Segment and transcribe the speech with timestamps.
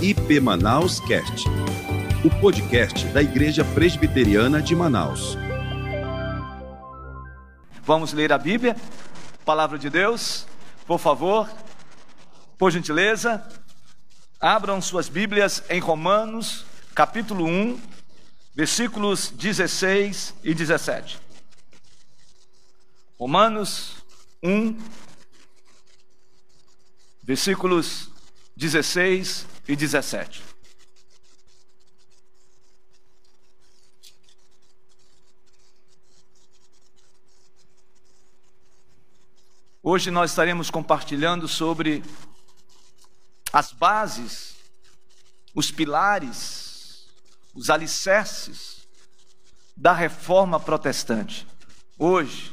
[0.00, 1.48] IP Manaus Cast,
[2.24, 5.36] o podcast da Igreja Presbiteriana de Manaus.
[7.82, 8.76] Vamos ler a Bíblia,
[9.44, 10.46] Palavra de Deus,
[10.86, 11.50] por favor,
[12.56, 13.44] por gentileza,
[14.38, 17.80] abram suas Bíblias em Romanos, capítulo 1,
[18.54, 21.18] versículos 16 e 17.
[23.18, 23.96] Romanos
[24.44, 24.78] 1,
[27.24, 28.08] versículos
[28.56, 30.42] 16 e 17.
[39.82, 42.02] Hoje nós estaremos compartilhando sobre
[43.52, 44.56] as bases,
[45.54, 47.06] os pilares,
[47.54, 48.86] os alicerces
[49.76, 51.46] da reforma protestante.
[51.98, 52.52] Hoje,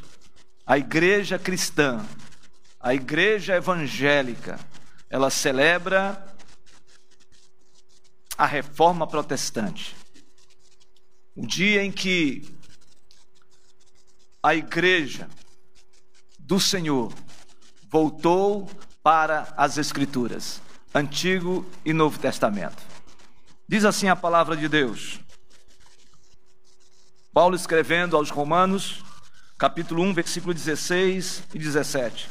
[0.66, 2.06] a igreja cristã,
[2.80, 4.60] a igreja evangélica,
[5.10, 6.35] ela celebra
[8.38, 9.96] a reforma protestante.
[11.36, 12.44] O dia em que
[14.42, 15.28] a igreja
[16.40, 17.14] do Senhor
[17.90, 18.70] voltou
[19.02, 20.62] para as Escrituras,
[20.94, 22.82] Antigo e Novo Testamento.
[23.68, 25.20] Diz assim a palavra de Deus.
[27.34, 29.04] Paulo escrevendo aos Romanos,
[29.58, 32.30] capítulo 1, versículo 16 e 17.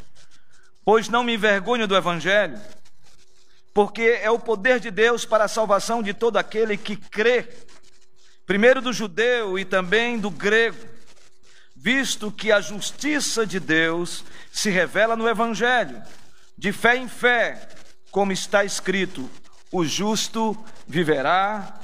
[0.85, 2.59] Pois não me envergonho do Evangelho,
[3.75, 7.49] porque é o poder de Deus para a salvação de todo aquele que crê,
[8.47, 10.79] primeiro do judeu e também do grego,
[11.75, 16.01] visto que a justiça de Deus se revela no Evangelho,
[16.57, 17.69] de fé em fé,
[18.13, 19.29] como está escrito:
[19.73, 21.81] o justo viverá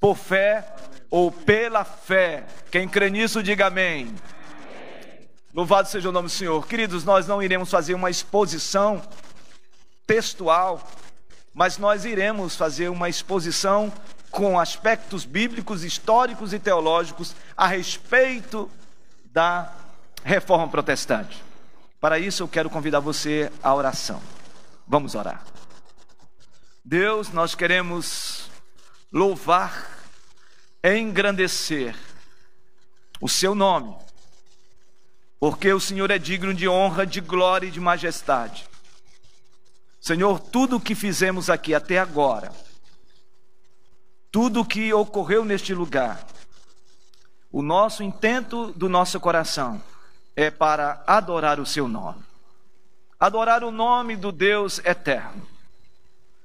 [0.00, 0.66] por fé
[1.08, 2.44] ou pela fé.
[2.70, 4.12] Quem crê nisso, diga amém.
[5.54, 6.66] Louvado seja o nome do Senhor.
[6.66, 9.00] Queridos, nós não iremos fazer uma exposição
[10.06, 10.86] textual,
[11.58, 13.92] mas nós iremos fazer uma exposição
[14.30, 18.70] com aspectos bíblicos, históricos e teológicos a respeito
[19.32, 19.72] da
[20.22, 21.42] reforma protestante.
[22.00, 24.22] Para isso, eu quero convidar você à oração.
[24.86, 25.44] Vamos orar.
[26.84, 28.48] Deus, nós queremos
[29.12, 29.98] louvar,
[30.84, 31.96] engrandecer
[33.20, 33.96] o seu nome
[35.40, 38.64] porque o Senhor é digno de honra, de glória e de majestade.
[40.00, 42.52] Senhor, tudo o que fizemos aqui até agora,
[44.30, 46.26] tudo o que ocorreu neste lugar,
[47.50, 49.82] o nosso intento do nosso coração
[50.36, 52.22] é para adorar o Seu nome,
[53.18, 55.46] adorar o nome do Deus eterno,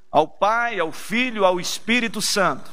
[0.10, 2.72] ao Pai, ao Filho, ao Espírito Santo,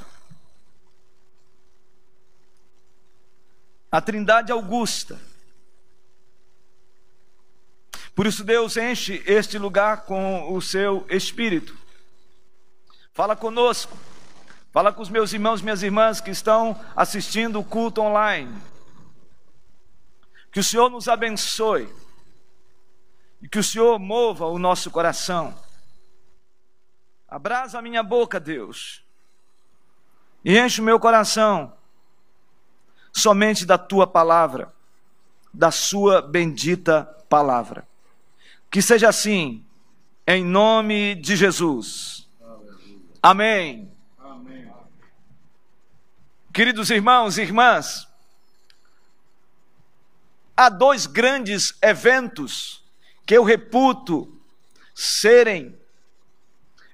[3.92, 5.20] a Trindade Augusta,
[8.14, 11.76] por isso, Deus enche este lugar com o seu espírito.
[13.12, 13.96] Fala conosco,
[14.72, 18.56] fala com os meus irmãos, minhas irmãs que estão assistindo o culto online.
[20.52, 21.88] Que o Senhor nos abençoe
[23.40, 25.54] e que o Senhor mova o nosso coração.
[27.28, 29.04] Abrasa a minha boca, Deus,
[30.44, 31.72] e enche o meu coração
[33.12, 34.72] somente da tua palavra,
[35.52, 37.89] da sua bendita palavra.
[38.70, 39.64] Que seja assim,
[40.26, 42.28] em nome de Jesus.
[43.20, 43.90] Amém.
[44.16, 44.72] Amém.
[46.52, 48.08] Queridos irmãos e irmãs,
[50.56, 52.84] há dois grandes eventos
[53.26, 54.40] que eu reputo
[54.94, 55.78] serem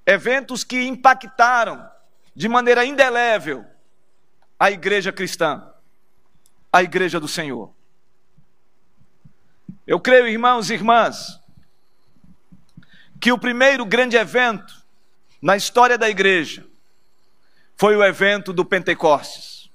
[0.07, 1.91] eventos que impactaram
[2.35, 3.67] de maneira indelével
[4.59, 5.69] a igreja cristã,
[6.73, 7.71] a igreja do Senhor.
[9.87, 11.41] Eu creio, irmãos e irmãs,
[13.21, 14.75] que o primeiro grande evento
[15.41, 16.67] na história da igreja
[17.77, 19.71] foi o evento do Pentecostes.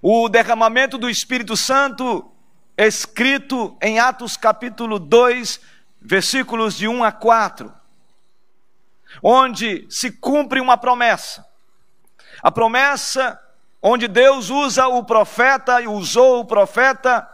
[0.00, 2.30] O derramamento do Espírito Santo,
[2.76, 5.60] escrito em Atos capítulo 2,
[6.00, 7.72] versículos de 1 a 4,
[9.22, 11.46] onde se cumpre uma promessa.
[12.42, 13.38] A promessa
[13.80, 17.28] onde Deus usa o profeta e usou o profeta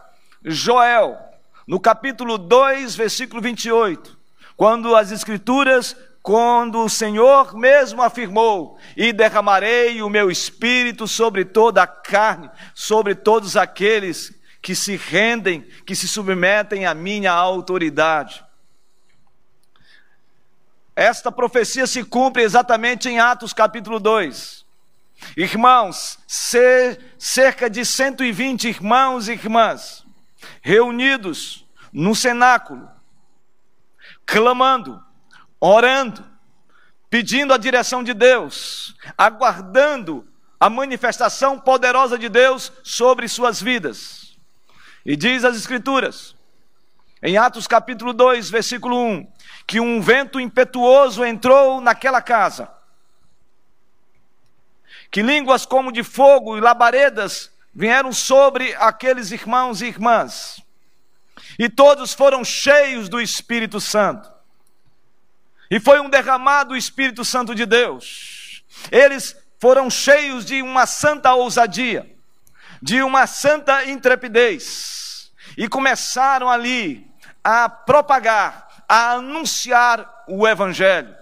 [0.45, 1.19] Joel,
[1.67, 4.18] no capítulo 2, versículo 28
[4.59, 11.85] quando as Escrituras, quando o Senhor mesmo afirmou: E derramarei o meu espírito sobre toda
[11.85, 18.45] a carne, sobre todos aqueles que se rendem, que se submetem à minha autoridade.
[20.97, 24.67] Esta profecia se cumpre exatamente em Atos capítulo 2.
[25.37, 30.05] Irmãos, cerca de 120 irmãos e irmãs
[30.61, 32.98] reunidos no cenáculo,
[34.29, 35.03] clamando,
[35.59, 36.23] orando,
[37.09, 40.29] pedindo a direção de Deus, aguardando
[40.61, 44.37] a manifestação poderosa de Deus sobre suas vidas.
[45.03, 46.37] E diz as Escrituras,
[47.23, 49.33] em Atos capítulo 2, versículo 1,
[49.67, 52.71] que um vento impetuoso entrou naquela casa,
[55.11, 60.63] que línguas como de fogo e labaredas vieram sobre aqueles irmãos e irmãs,
[61.59, 64.31] e todos foram cheios do Espírito Santo.
[65.71, 68.63] E foi um derramado Espírito Santo de Deus.
[68.93, 72.09] Eles foram cheios de uma santa ousadia,
[72.81, 77.11] de uma santa intrepidez, e começaram ali
[77.43, 81.17] a propagar, a anunciar o Evangelho.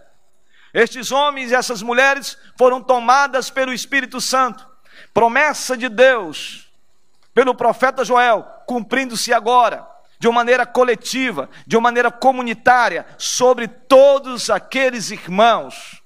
[0.74, 4.68] Estes homens e essas mulheres foram tomadas pelo Espírito Santo,
[5.14, 6.70] promessa de Deus,
[7.32, 14.50] pelo profeta Joel, cumprindo-se agora de uma maneira coletiva, de uma maneira comunitária, sobre todos
[14.50, 16.02] aqueles irmãos.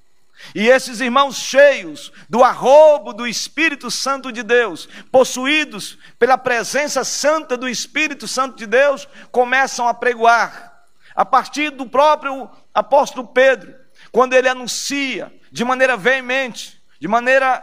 [0.54, 7.56] E esses irmãos cheios do arrobo do Espírito Santo de Deus, possuídos pela presença santa
[7.56, 10.84] do Espírito Santo de Deus, começam a pregoar.
[11.14, 13.74] A partir do próprio apóstolo Pedro,
[14.10, 17.62] quando ele anuncia de maneira veemente, de maneira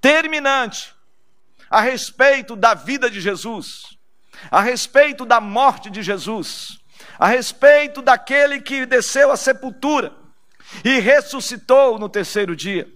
[0.00, 0.94] terminante,
[1.70, 3.98] a respeito da vida de Jesus,
[4.50, 6.80] a respeito da morte de Jesus,
[7.18, 10.12] a respeito daquele que desceu à sepultura
[10.84, 12.88] e ressuscitou no terceiro dia,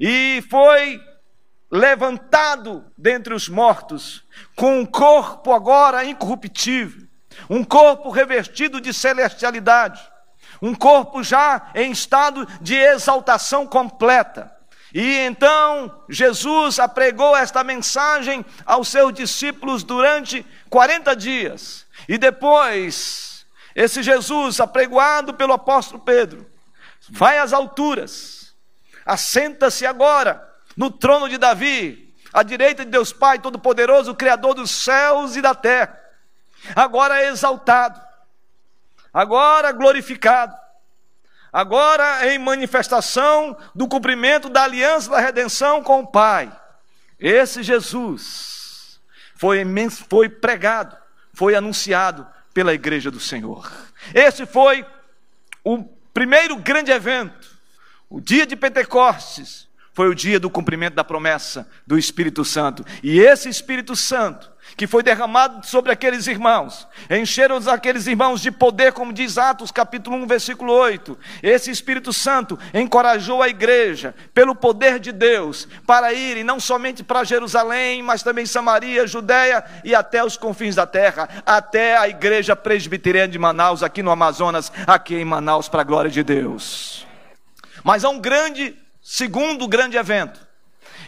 [0.00, 1.00] e foi
[1.70, 4.24] levantado dentre os mortos,
[4.54, 7.06] com um corpo agora incorruptível,
[7.50, 10.00] um corpo revestido de celestialidade,
[10.62, 14.55] um corpo já em estado de exaltação completa.
[14.98, 21.86] E então Jesus apregou esta mensagem aos seus discípulos durante 40 dias.
[22.08, 23.44] E depois,
[23.74, 26.50] esse Jesus, apregoado pelo apóstolo Pedro,
[27.10, 28.54] vai às alturas,
[29.04, 30.42] assenta-se agora
[30.74, 35.54] no trono de Davi, à direita de Deus Pai Todo-Poderoso, Criador dos céus e da
[35.54, 36.00] terra.
[36.74, 38.00] Agora exaltado,
[39.12, 40.56] agora glorificado
[41.56, 46.54] agora em manifestação do cumprimento da aliança da redenção com o Pai.
[47.18, 49.00] Esse Jesus
[49.36, 49.64] foi,
[50.06, 50.94] foi pregado,
[51.32, 53.72] foi anunciado pela igreja do Senhor.
[54.12, 54.84] Esse foi
[55.64, 55.82] o
[56.12, 57.48] primeiro grande evento,
[58.10, 62.84] o dia de Pentecostes, foi o dia do cumprimento da promessa do Espírito Santo.
[63.02, 68.92] E esse Espírito Santo que foi derramado sobre aqueles irmãos, encheram aqueles irmãos de poder,
[68.92, 71.18] como diz Atos capítulo 1, versículo 8.
[71.42, 77.24] Esse Espírito Santo encorajou a igreja, pelo poder de Deus, para irem não somente para
[77.24, 83.28] Jerusalém, mas também Samaria, Judéia e até os confins da terra, até a igreja presbiteriana
[83.28, 87.06] de Manaus, aqui no Amazonas, aqui em Manaus, para a glória de Deus.
[87.84, 90.40] Mas há um grande, segundo grande evento,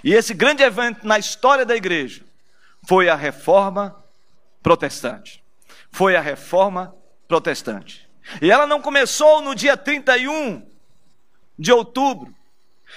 [0.02, 2.22] e esse grande evento na história da igreja,
[2.88, 4.02] foi a reforma
[4.62, 5.44] protestante.
[5.92, 6.96] Foi a reforma
[7.28, 8.08] protestante.
[8.40, 10.66] E ela não começou no dia 31
[11.58, 12.34] de outubro,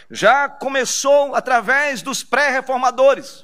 [0.10, 3.44] já começou através dos pré-reformadores,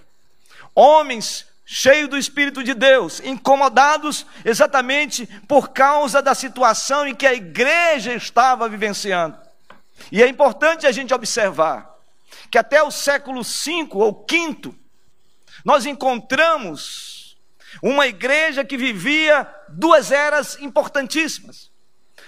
[0.74, 7.34] homens cheios do Espírito de Deus, incomodados exatamente por causa da situação em que a
[7.34, 9.38] igreja estava vivenciando.
[10.10, 11.94] E é importante a gente observar
[12.50, 14.87] que até o século V ou V,
[15.68, 17.36] nós encontramos
[17.84, 21.70] uma igreja que vivia duas eras importantíssimas.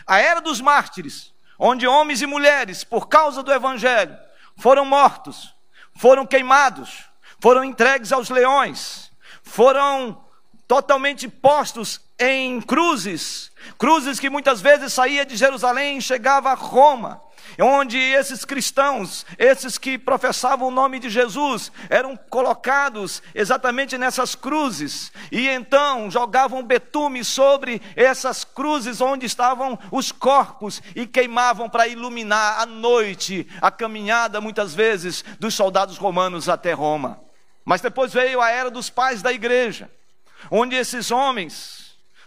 [0.05, 4.13] A era dos mártires, onde homens e mulheres, por causa do evangelho,
[4.57, 5.55] foram mortos,
[5.95, 7.05] foram queimados,
[7.39, 9.09] foram entregues aos leões,
[9.41, 10.21] foram
[10.67, 17.21] totalmente postos em cruzes, cruzes que muitas vezes saía de Jerusalém e chegava a Roma
[17.57, 25.11] onde esses cristãos, esses que professavam o nome de Jesus, eram colocados exatamente nessas cruzes,
[25.31, 32.61] e então jogavam betume sobre essas cruzes onde estavam os corpos e queimavam para iluminar
[32.61, 37.19] à noite a caminhada, muitas vezes, dos soldados romanos até Roma.
[37.65, 39.89] Mas depois veio a era dos pais da igreja,
[40.49, 41.78] onde esses homens,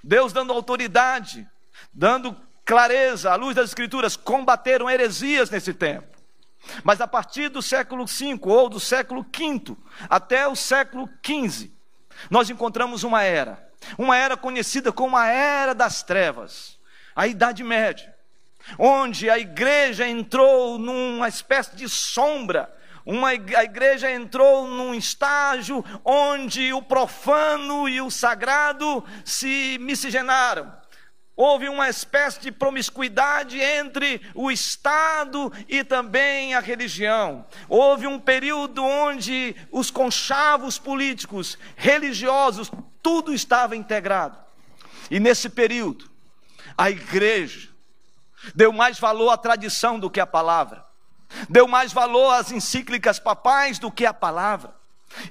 [0.02, 1.48] Deus dando autoridade,
[1.92, 6.12] dando clareza, à luz das Escrituras, combateram heresias nesse tempo.
[6.84, 9.76] Mas a partir do século V ou do século V
[10.08, 11.70] até o século XV,
[12.30, 13.68] nós encontramos uma era,
[13.98, 16.78] uma era conhecida como a Era das Trevas,
[17.14, 18.14] a Idade Média,
[18.78, 22.72] onde a igreja entrou numa espécie de sombra,
[23.04, 30.82] uma, a igreja entrou num estágio onde o profano e o sagrado se miscigenaram
[31.34, 37.46] Houve uma espécie de promiscuidade entre o Estado e também a religião.
[37.68, 42.70] Houve um período onde os conchavos políticos, religiosos,
[43.02, 44.38] tudo estava integrado.
[45.10, 46.10] E nesse período,
[46.76, 47.70] a igreja
[48.54, 50.84] deu mais valor à tradição do que à palavra,
[51.48, 54.74] deu mais valor às encíclicas papais do que à palavra.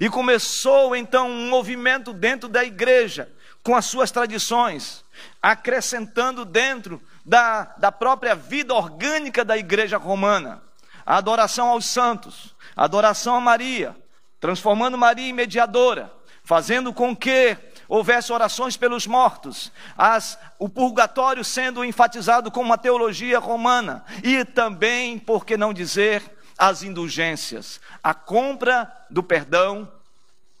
[0.00, 3.32] E começou então um movimento dentro da igreja,
[3.62, 5.04] com as suas tradições,
[5.40, 10.62] acrescentando dentro da, da própria vida orgânica da igreja romana
[11.04, 13.96] a adoração aos santos, a adoração a Maria,
[14.40, 16.12] transformando Maria em mediadora,
[16.44, 17.56] fazendo com que
[17.92, 25.18] houvesse orações pelos mortos, as, o purgatório sendo enfatizado como uma teologia romana, e também,
[25.18, 26.22] por que não dizer,
[26.56, 29.92] as indulgências, a compra do perdão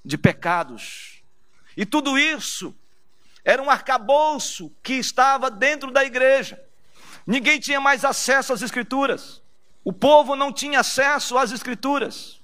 [0.04, 1.22] de pecados.
[1.74, 2.74] E tudo isso
[3.42, 6.62] era um arcabouço que estava dentro da igreja.
[7.26, 9.40] Ninguém tinha mais acesso às Escrituras.
[9.82, 12.38] O povo não tinha acesso às Escrituras.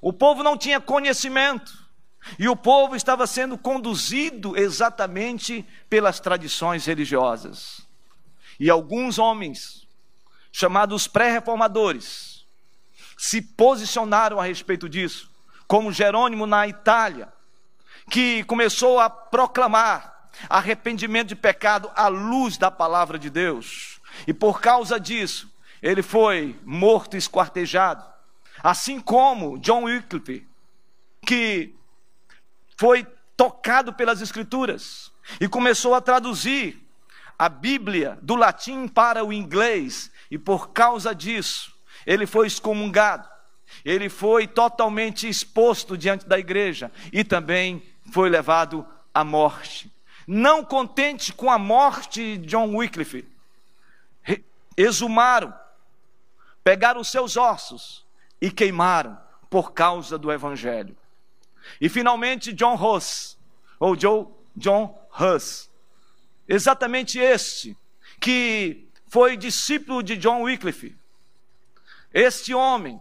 [0.00, 1.89] O povo não tinha conhecimento.
[2.38, 7.86] E o povo estava sendo conduzido exatamente pelas tradições religiosas.
[8.58, 9.86] E alguns homens,
[10.52, 12.44] chamados pré-reformadores,
[13.16, 15.30] se posicionaram a respeito disso,
[15.66, 17.32] como Jerônimo na Itália,
[18.10, 24.00] que começou a proclamar arrependimento de pecado à luz da palavra de Deus.
[24.26, 25.50] E por causa disso,
[25.82, 28.04] ele foi morto e esquartejado.
[28.62, 30.46] Assim como John Wycliffe,
[31.26, 31.74] que
[32.80, 33.06] foi
[33.36, 36.82] tocado pelas Escrituras e começou a traduzir
[37.38, 43.28] a Bíblia do latim para o inglês, e por causa disso, ele foi excomungado,
[43.84, 49.92] ele foi totalmente exposto diante da igreja e também foi levado à morte.
[50.26, 53.28] Não contente com a morte de John Wycliffe,
[54.74, 55.52] exumaram,
[56.64, 58.06] pegaram os seus ossos
[58.40, 59.18] e queimaram
[59.50, 60.96] por causa do Evangelho.
[61.80, 63.38] E finalmente John Huss,
[63.78, 64.26] ou Joe,
[64.56, 65.70] John Huss,
[66.48, 67.76] exatamente este,
[68.20, 70.96] que foi discípulo de John Wycliffe.
[72.12, 73.00] Este homem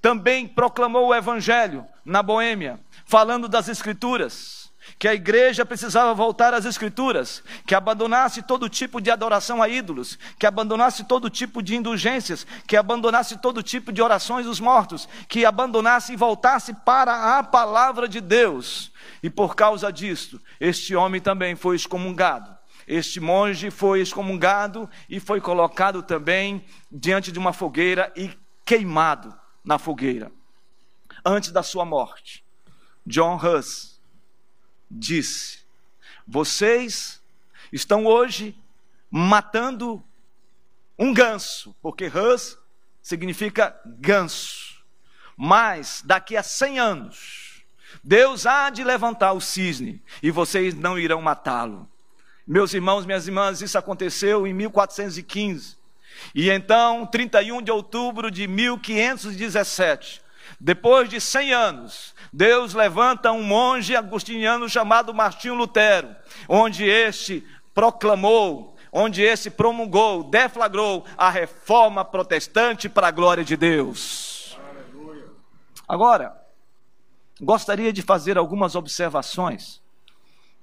[0.00, 4.59] também proclamou o evangelho na Boêmia, falando das escrituras
[5.00, 10.18] que a igreja precisava voltar às Escrituras, que abandonasse todo tipo de adoração a ídolos,
[10.38, 15.46] que abandonasse todo tipo de indulgências, que abandonasse todo tipo de orações dos mortos, que
[15.46, 18.92] abandonasse e voltasse para a palavra de Deus.
[19.22, 22.54] E por causa disto, este homem também foi excomungado.
[22.86, 28.30] Este monge foi excomungado e foi colocado também diante de uma fogueira e
[28.66, 30.30] queimado na fogueira,
[31.24, 32.44] antes da sua morte.
[33.06, 33.89] John Huss
[34.90, 35.60] disse:
[36.26, 37.20] Vocês
[37.72, 38.56] estão hoje
[39.10, 40.02] matando
[40.98, 42.58] um ganso, porque Hus
[43.02, 44.80] significa ganso.
[45.36, 47.62] Mas daqui a 100 anos,
[48.04, 51.88] Deus há de levantar o cisne e vocês não irão matá-lo.
[52.46, 55.78] Meus irmãos, minhas irmãs, isso aconteceu em 1415.
[56.34, 60.20] E então, 31 de outubro de 1517,
[60.60, 66.14] depois de 100 anos, Deus levanta um monge agustiniano chamado Martinho Lutero,
[66.46, 74.58] onde este proclamou, onde este promulgou, deflagrou a reforma protestante para a glória de Deus.
[75.88, 76.38] Agora,
[77.40, 79.80] gostaria de fazer algumas observações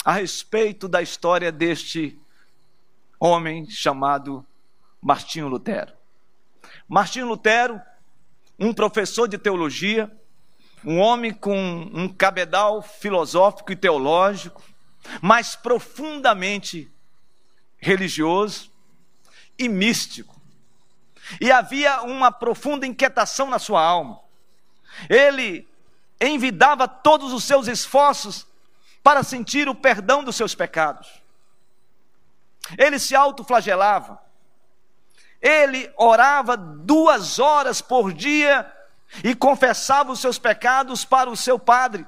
[0.06, 2.18] a respeito da história deste
[3.20, 4.46] homem chamado
[5.02, 5.92] Martinho Lutero.
[6.88, 7.82] Martinho Lutero,
[8.60, 10.12] um professor de teologia,
[10.84, 11.58] um homem com
[11.94, 14.64] um cabedal filosófico e teológico,
[15.22, 16.92] mas profundamente
[17.78, 18.72] religioso
[19.58, 20.40] e místico.
[21.42, 24.20] E havia uma profunda inquietação na sua alma.
[25.10, 25.68] Ele
[26.20, 28.48] envidava todos os seus esforços
[29.04, 31.08] para sentir o perdão dos seus pecados.
[32.78, 34.20] Ele se autoflagelava.
[35.42, 38.72] Ele orava duas horas por dia
[39.24, 42.06] e confessava os seus pecados para o seu padre,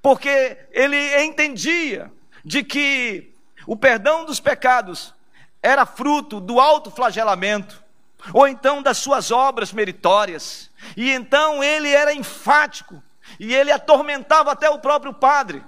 [0.00, 2.12] porque ele entendia
[2.44, 3.34] de que
[3.66, 5.14] o perdão dos pecados
[5.62, 7.82] era fruto do alto flagelamento,
[8.32, 13.02] ou então das suas obras meritórias, e então ele era enfático,
[13.38, 15.62] e ele atormentava até o próprio padre.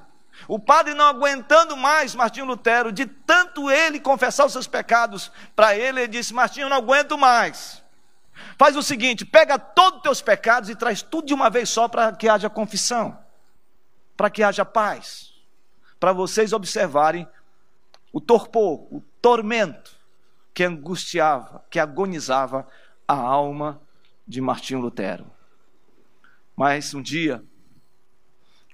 [0.48, 5.76] O padre não aguentando mais Martinho Lutero, de tanto ele confessar os seus pecados para
[5.76, 7.82] ele, ele disse: Martinho, eu não aguento mais.
[8.58, 11.88] Faz o seguinte: pega todos os teus pecados e traz tudo de uma vez só
[11.88, 13.18] para que haja confissão,
[14.16, 15.32] para que haja paz,
[15.98, 17.28] para vocês observarem
[18.12, 19.96] o torpor, o tormento
[20.52, 22.66] que angustiava, que agonizava
[23.06, 23.80] a alma
[24.26, 25.30] de Martinho Lutero.
[26.54, 27.42] Mas um dia,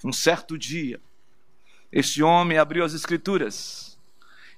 [0.04, 1.00] um certo dia,
[1.92, 3.98] este homem abriu as Escrituras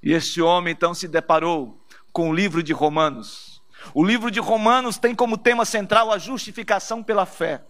[0.02, 1.80] e este homem então se deparou
[2.12, 3.62] com o livro de Romanos.
[3.94, 7.62] O livro de Romanos tem como tema central a justificação pela fé.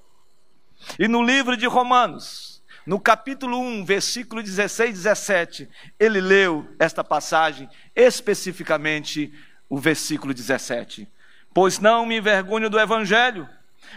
[0.98, 7.04] E no livro de Romanos, no capítulo 1, versículo 16 e 17, ele leu esta
[7.04, 9.32] passagem, especificamente
[9.68, 11.06] o versículo 17.
[11.52, 13.48] Pois não me envergonho do evangelho,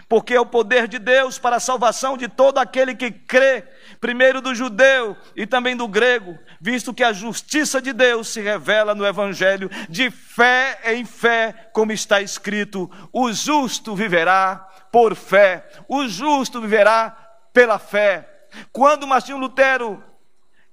[0.08, 3.64] porque é o poder de Deus para a salvação de todo aquele que crê,
[4.00, 8.94] primeiro do judeu e também do grego, visto que a justiça de Deus se revela
[8.94, 14.56] no evangelho de fé em fé, como está escrito: o justo viverá
[14.90, 17.10] por fé, o justo viverá
[17.52, 18.28] pela fé.
[18.72, 20.02] Quando Martinho Lutero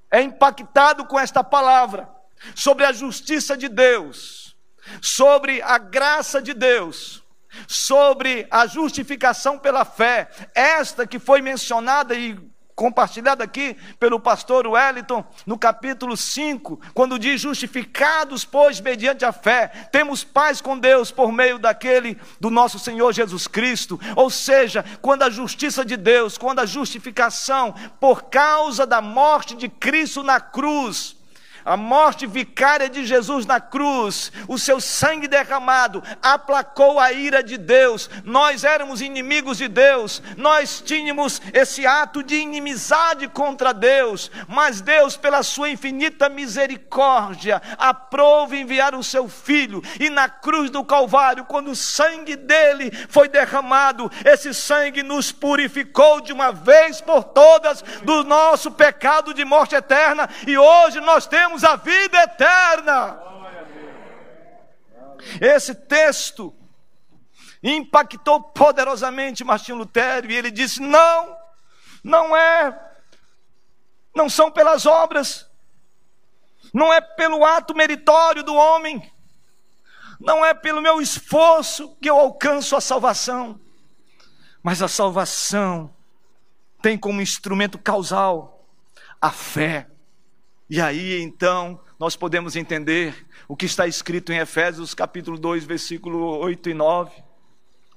[0.10, 2.10] é impactado com esta palavra
[2.53, 4.56] sobre a justiça de Deus,
[5.01, 7.24] sobre a graça de Deus,
[7.67, 12.38] sobre a justificação pela fé, esta que foi mencionada e
[12.81, 19.67] compartilhada aqui pelo pastor Wellington, no capítulo 5, quando diz: Justificados, pois, mediante a fé,
[19.91, 24.00] temos paz com Deus por meio daquele do nosso Senhor Jesus Cristo.
[24.15, 29.70] Ou seja, quando a justiça de Deus, quando a justificação, por causa da morte de
[29.70, 31.21] Cristo na cruz,
[31.65, 37.58] a morte vicária de Jesus na cruz, o seu sangue derramado, aplacou a ira de
[37.58, 38.10] Deus.
[38.24, 45.18] Nós éramos inimigos de Deus, nós tínhamos esse ato de inimizade contra Deus, mas Deus,
[45.18, 51.72] pela sua infinita misericórdia, aprove enviar o seu filho, e na cruz do Calvário, quando
[51.72, 58.24] o sangue dele foi derramado, esse sangue nos purificou de uma vez por todas do
[58.24, 63.20] nosso pecado de morte eterna, e hoje nós temos a vida eterna.
[65.39, 66.55] Esse texto
[67.62, 71.37] impactou poderosamente Martinho Lutero e ele disse: Não,
[72.03, 72.92] não é,
[74.16, 75.48] não são pelas obras,
[76.74, 79.11] não é pelo ato meritório do homem,
[80.20, 83.59] não é pelo meu esforço que eu alcanço a salvação,
[84.64, 85.94] mas a salvação
[86.81, 88.66] tem como instrumento causal
[89.22, 89.91] a fé.
[90.72, 96.38] E aí então nós podemos entender o que está escrito em Efésios capítulo 2, versículo
[96.38, 97.24] 8 e 9.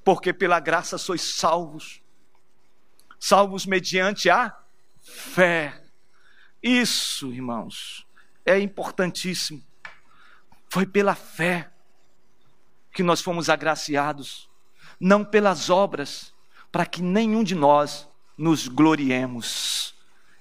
[0.02, 2.02] Porque pela graça sois salvos,
[3.16, 4.52] salvos mediante a
[5.00, 5.84] fé.
[6.60, 8.04] Isso, irmãos,
[8.44, 9.64] é importantíssimo.
[10.68, 11.70] Foi pela fé
[12.92, 14.50] que nós fomos agraciados,
[14.98, 16.34] não pelas obras,
[16.72, 19.94] para que nenhum de nós nos gloriemos.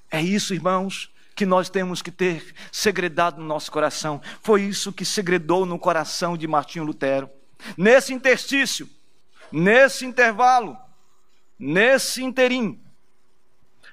[0.10, 4.22] É isso, irmãos, que nós temos que ter segredado no nosso coração.
[4.41, 7.30] Foi isso que segredou no coração de Martinho Lutero.
[7.78, 8.89] Nesse interstício,
[9.52, 10.78] nesse intervalo,
[11.58, 12.82] nesse interim,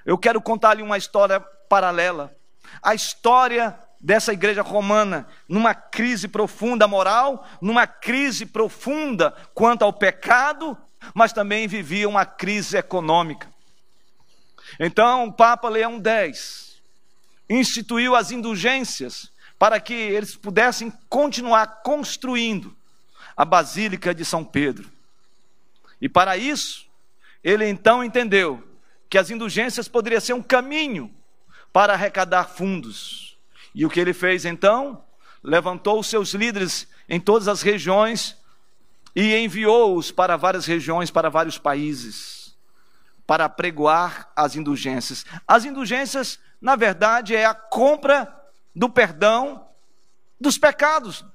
[0.05, 2.35] eu quero contar-lhe uma história paralela.
[2.81, 10.77] A história dessa igreja romana, numa crise profunda moral, numa crise profunda quanto ao pecado,
[11.13, 13.47] mas também vivia uma crise econômica.
[14.79, 16.70] Então, o Papa Leão X,
[17.59, 22.75] instituiu as indulgências para que eles pudessem continuar construindo
[23.35, 24.89] a Basílica de São Pedro.
[26.01, 26.87] E para isso,
[27.43, 28.63] ele então entendeu
[29.09, 31.13] que as indulgências poderiam ser um caminho
[31.71, 33.37] para arrecadar fundos.
[33.75, 35.03] E o que ele fez então?
[35.43, 38.37] Levantou os seus líderes em todas as regiões
[39.15, 42.30] e enviou-os para várias regiões, para vários países,
[43.25, 45.25] para pregoar as indulgências.
[45.47, 48.31] As indulgências na verdade, é a compra
[48.75, 49.67] do perdão
[50.39, 51.25] dos pecados.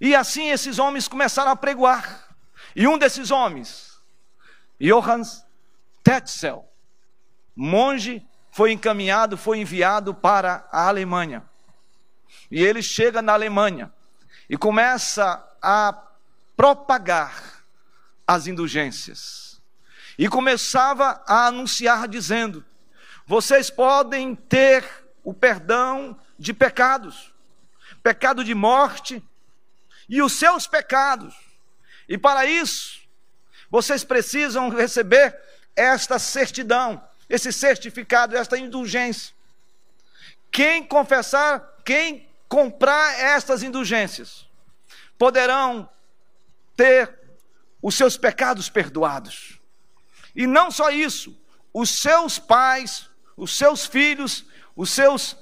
[0.00, 2.34] E assim esses homens começaram a pregoar.
[2.74, 4.00] E um desses homens,
[4.80, 5.44] Johannes
[6.02, 6.66] Tetzel,
[7.54, 11.44] monge, foi encaminhado, foi enviado para a Alemanha.
[12.50, 13.92] E ele chega na Alemanha
[14.48, 15.92] e começa a
[16.56, 17.62] propagar
[18.26, 19.49] as indulgências.
[20.18, 22.64] E começava a anunciar dizendo:
[23.26, 24.84] vocês podem ter
[25.22, 27.32] o perdão de pecados,
[28.02, 29.22] pecado de morte
[30.08, 31.34] e os seus pecados.
[32.08, 33.00] E para isso,
[33.70, 35.38] vocês precisam receber
[35.76, 39.32] esta certidão, esse certificado, esta indulgência.
[40.50, 44.48] Quem confessar, quem comprar estas indulgências,
[45.16, 45.88] poderão
[46.76, 47.16] ter
[47.80, 49.59] os seus pecados perdoados.
[50.34, 51.36] E não só isso,
[51.72, 54.44] os seus pais os seus filhos,
[54.76, 55.36] os seus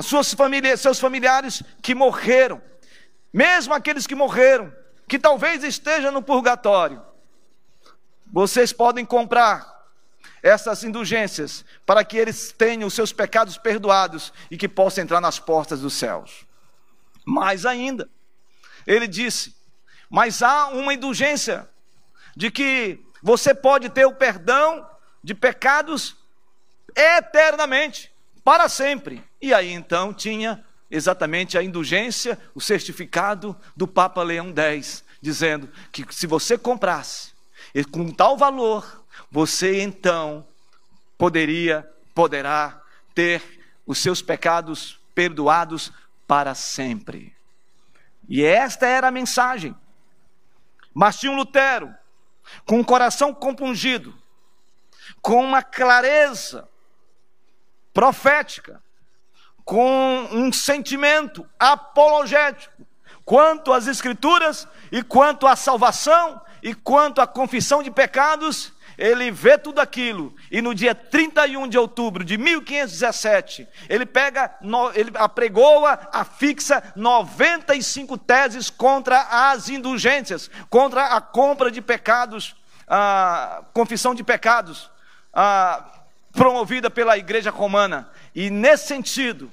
[0.00, 2.60] suas famílias, seus familiares que morreram,
[3.32, 4.72] mesmo aqueles que morreram,
[5.08, 7.00] que talvez estejam no purgatório,
[8.26, 9.72] vocês podem comprar
[10.42, 15.38] essas indulgências para que eles tenham os seus pecados perdoados e que possam entrar nas
[15.38, 16.44] portas dos céus.
[17.24, 18.10] Mais ainda,
[18.86, 19.54] ele disse:
[20.10, 21.68] Mas há uma indulgência
[22.36, 24.86] de que você pode ter o perdão
[25.22, 26.14] de pecados
[26.94, 28.12] eternamente,
[28.44, 29.24] para sempre.
[29.40, 36.04] E aí então tinha exatamente a indulgência, o certificado do Papa Leão X, dizendo que
[36.10, 37.32] se você comprasse
[37.90, 40.46] com tal valor, você então
[41.16, 42.78] poderia, poderá
[43.14, 43.42] ter
[43.86, 45.90] os seus pecados perdoados
[46.26, 47.34] para sempre.
[48.28, 49.74] E esta era a mensagem.
[50.92, 51.94] Martinho Lutero,
[52.66, 54.14] com o coração compungido,
[55.20, 56.68] com uma clareza
[57.92, 58.82] profética,
[59.64, 62.86] com um sentimento apologético
[63.24, 69.58] quanto às Escrituras e quanto à salvação e quanto à confissão de pecados, ele vê
[69.58, 74.54] tudo aquilo, e no dia 31 de outubro de 1517, ele pega,
[74.94, 82.54] ele apregoa, afixa 95 teses contra as indulgências, contra a compra de pecados,
[82.86, 84.90] a confissão de pecados,
[85.32, 85.84] a,
[86.32, 88.10] promovida pela igreja romana.
[88.34, 89.50] E nesse sentido,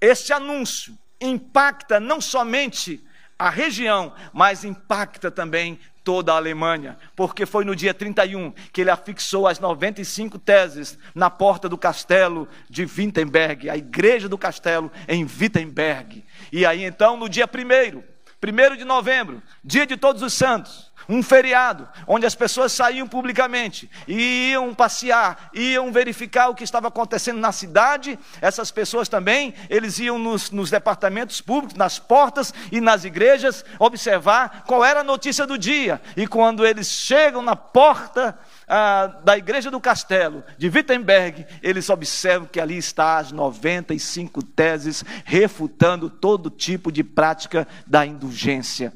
[0.00, 3.04] este anúncio impacta não somente
[3.38, 8.90] a região, mas impacta também toda a Alemanha, porque foi no dia 31 que ele
[8.90, 15.24] afixou as 95 teses na porta do castelo de Wittenberg, a igreja do castelo em
[15.24, 16.24] Wittenberg.
[16.52, 18.02] E aí então, no dia 1
[18.44, 23.90] 1 de novembro, dia de todos os santos, um feriado, onde as pessoas saíam publicamente
[24.06, 28.18] e iam passear, iam verificar o que estava acontecendo na cidade.
[28.40, 34.64] Essas pessoas também, eles iam nos, nos departamentos públicos, nas portas e nas igrejas, observar
[34.66, 36.00] qual era a notícia do dia.
[36.16, 38.38] E quando eles chegam na porta
[38.68, 45.04] ah, da igreja do castelo de Wittenberg, eles observam que ali está as 95 teses
[45.24, 48.92] refutando todo tipo de prática da indulgência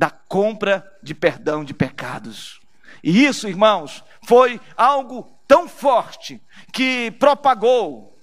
[0.00, 2.58] da compra de perdão de pecados.
[3.04, 8.18] E isso, irmãos, foi algo tão forte que propagou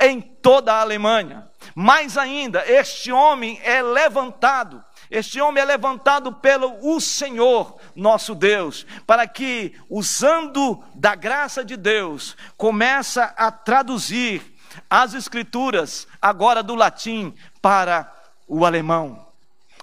[0.00, 1.50] em toda a Alemanha.
[1.74, 8.86] Mais ainda, este homem é levantado, este homem é levantado pelo o Senhor, nosso Deus,
[9.04, 14.54] para que, usando da graça de Deus, começa a traduzir
[14.88, 18.14] as escrituras agora do latim para
[18.46, 19.25] o alemão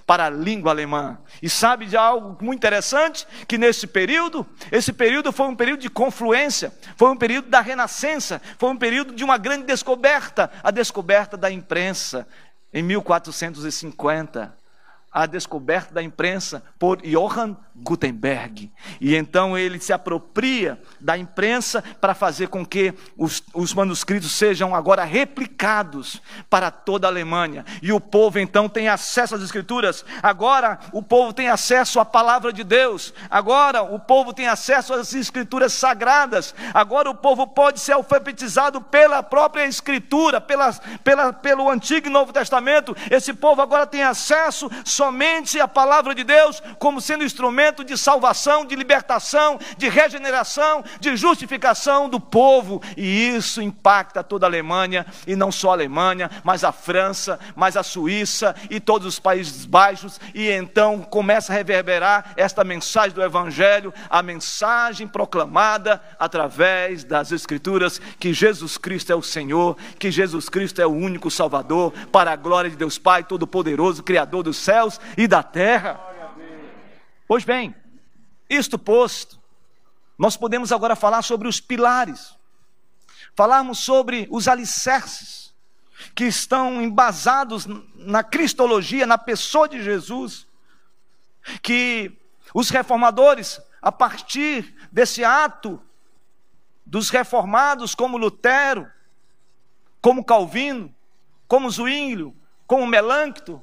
[0.06, 1.18] para a língua alemã.
[1.42, 3.28] E sabe de algo muito interessante?
[3.48, 8.42] Que nesse período, esse período foi um período de confluência, foi um período da renascença,
[8.58, 12.28] foi um período de uma grande descoberta a descoberta da imprensa
[12.74, 14.63] em 1450
[15.14, 18.72] a descoberta da imprensa por Johann Gutenberg.
[19.02, 24.76] E então ele se apropria da imprensa para fazer com que os, os, manuscritos sejam
[24.76, 27.66] agora replicados para toda a Alemanha.
[27.82, 30.06] E o povo então tem acesso às escrituras.
[30.22, 33.14] Agora o povo tem acesso à palavra de Deus.
[33.30, 36.54] Agora o povo tem acesso às escrituras sagradas.
[36.74, 40.74] Agora o povo pode ser alfabetizado pela própria escritura, pela,
[41.04, 42.96] pela, pelo Antigo e Novo Testamento.
[43.10, 44.70] Esse povo agora tem acesso
[45.04, 51.18] somente a palavra de Deus como sendo instrumento de salvação, de libertação, de regeneração, de
[51.18, 56.64] justificação do povo, e isso impacta toda a Alemanha, e não só a Alemanha, mas
[56.64, 62.32] a França, mas a Suíça e todos os Países Baixos, e então começa a reverberar
[62.38, 69.22] esta mensagem do Evangelho, a mensagem proclamada através das Escrituras que Jesus Cristo é o
[69.22, 74.02] Senhor, que Jesus Cristo é o único Salvador, para a glória de Deus Pai Todo-Poderoso,
[74.02, 76.00] Criador dos céus céus e da terra.
[77.28, 77.76] Pois bem,
[78.50, 79.42] isto posto,
[80.18, 82.36] nós podemos agora falar sobre os pilares,
[83.36, 85.54] falarmos sobre os alicerces
[86.14, 90.46] que estão embasados na cristologia, na pessoa de Jesus,
[91.62, 92.12] que
[92.54, 95.82] os reformadores, a partir desse ato
[96.86, 98.92] dos reformados como Lutero,
[100.02, 100.94] como Calvino,
[101.48, 102.36] como Zwinglio,
[102.68, 103.62] como Melancto,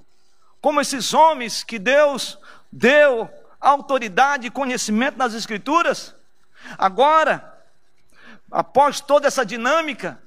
[0.61, 2.39] como esses homens que Deus
[2.71, 3.29] deu
[3.61, 6.15] autoridade e conhecimento nas Escrituras,
[6.79, 7.65] agora,
[8.51, 10.21] após toda essa dinâmica,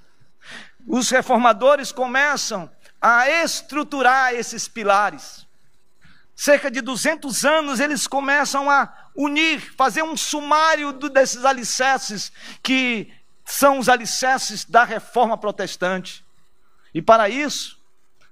[0.87, 2.69] os reformadores começam
[3.01, 5.45] a estruturar esses pilares.
[6.35, 13.13] Cerca de 200 anos eles começam a unir, fazer um sumário desses alicerces que
[13.45, 16.25] são os alicerces da reforma protestante.
[16.93, 17.79] E para isso,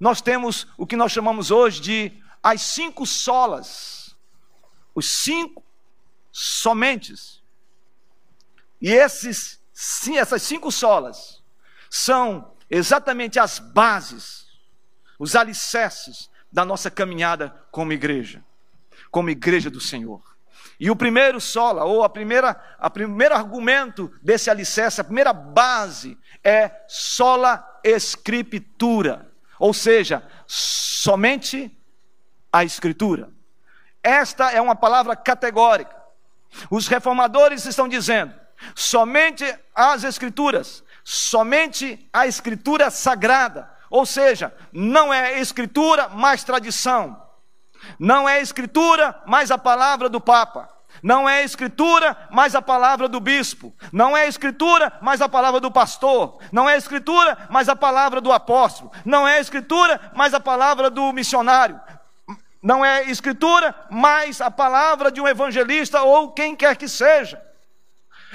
[0.02, 4.16] nós temos o que nós chamamos hoje de as cinco solas.
[4.96, 5.64] Os cinco
[6.32, 7.44] somentes.
[8.82, 11.44] E esses, sim, essas cinco solas
[11.88, 14.48] são exatamente as bases,
[15.20, 18.44] os alicerces da nossa caminhada como igreja,
[19.12, 20.24] como igreja do Senhor.
[20.80, 26.18] E o primeiro sola, ou a primeira, a primeiro argumento desse alicerce, a primeira base
[26.44, 29.31] é sola escritura,
[29.62, 31.72] ou seja, somente
[32.52, 33.30] a escritura.
[34.02, 35.96] Esta é uma palavra categórica.
[36.68, 38.34] Os reformadores estão dizendo:
[38.74, 39.46] somente
[39.76, 47.22] as escrituras, somente a escritura sagrada, ou seja, não é escritura mais tradição,
[48.00, 53.20] não é escritura mais a palavra do Papa, não é escritura mais a palavra do
[53.20, 58.22] bispo, não é escritura mais a palavra do pastor, não é escritura mais a palavra
[58.22, 61.80] do apóstolo, não é escritura mais a palavra do missionário,
[62.62, 67.42] não é escritura mais a palavra de um evangelista ou quem quer que seja.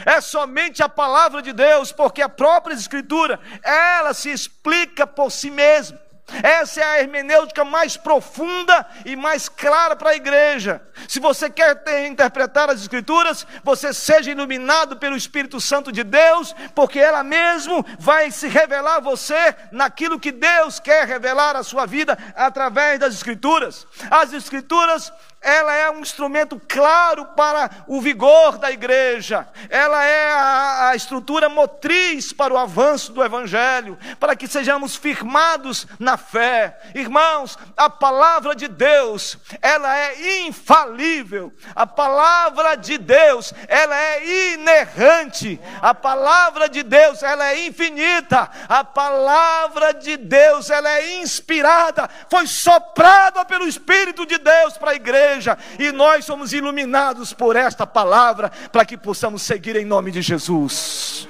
[0.05, 5.51] É somente a palavra de Deus, porque a própria escritura, ela se explica por si
[5.51, 5.99] mesma.
[6.43, 10.83] Essa é a hermenêutica mais profunda e mais clara para a igreja.
[11.09, 16.55] Se você quer ter, interpretar as Escrituras, você seja iluminado pelo Espírito Santo de Deus,
[16.75, 21.87] porque ela mesmo vai se revelar a você naquilo que Deus quer revelar à sua
[21.87, 23.87] vida através das Escrituras.
[24.11, 30.89] As Escrituras ela é um instrumento claro para o vigor da igreja, ela é a,
[30.89, 36.77] a, estrutura motriz para o avanço do Evangelho, para que sejamos firmados na fé.
[36.95, 45.61] Irmãos, a palavra de Deus, ela é infalível, a palavra de Deus, ela é inerrante,
[45.81, 52.47] a palavra de Deus, ela é infinita, a palavra de Deus, ela é inspirada, foi
[52.47, 57.87] soprada pelo Espírito de Deus para a igreja igreja, e nós somos iluminados por esta
[57.87, 61.29] palavra, para que possamos seguir em nome de Jesus.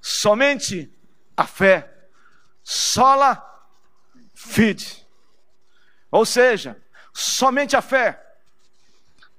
[0.00, 0.92] Somente
[1.36, 1.90] a fé,
[2.62, 3.42] sola
[4.34, 5.06] fide.
[6.10, 6.80] Ou seja,
[7.12, 8.20] somente a fé.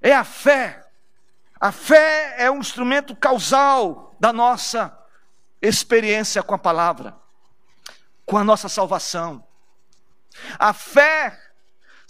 [0.02, 0.86] É a fé.
[1.60, 4.98] A fé é um instrumento causal da nossa
[5.62, 7.16] experiência com a palavra,
[8.26, 9.46] com a nossa salvação.
[10.58, 11.43] A fé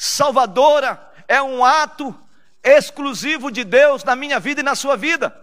[0.04, 2.14] salvadora é um ato
[2.62, 5.34] exclusivo de Deus na minha vida e na sua vida.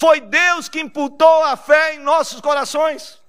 [0.00, 3.20] Foi Deus que imputou a fé em nossos corações.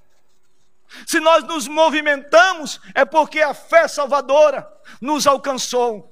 [1.06, 4.65] Se nós nos movimentamos, é porque a fé salvadora
[5.02, 6.10] nos alcançou.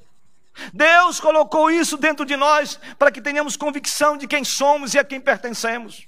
[0.73, 5.05] Deus colocou isso dentro de nós para que tenhamos convicção de quem somos e a
[5.05, 6.05] quem pertencemos.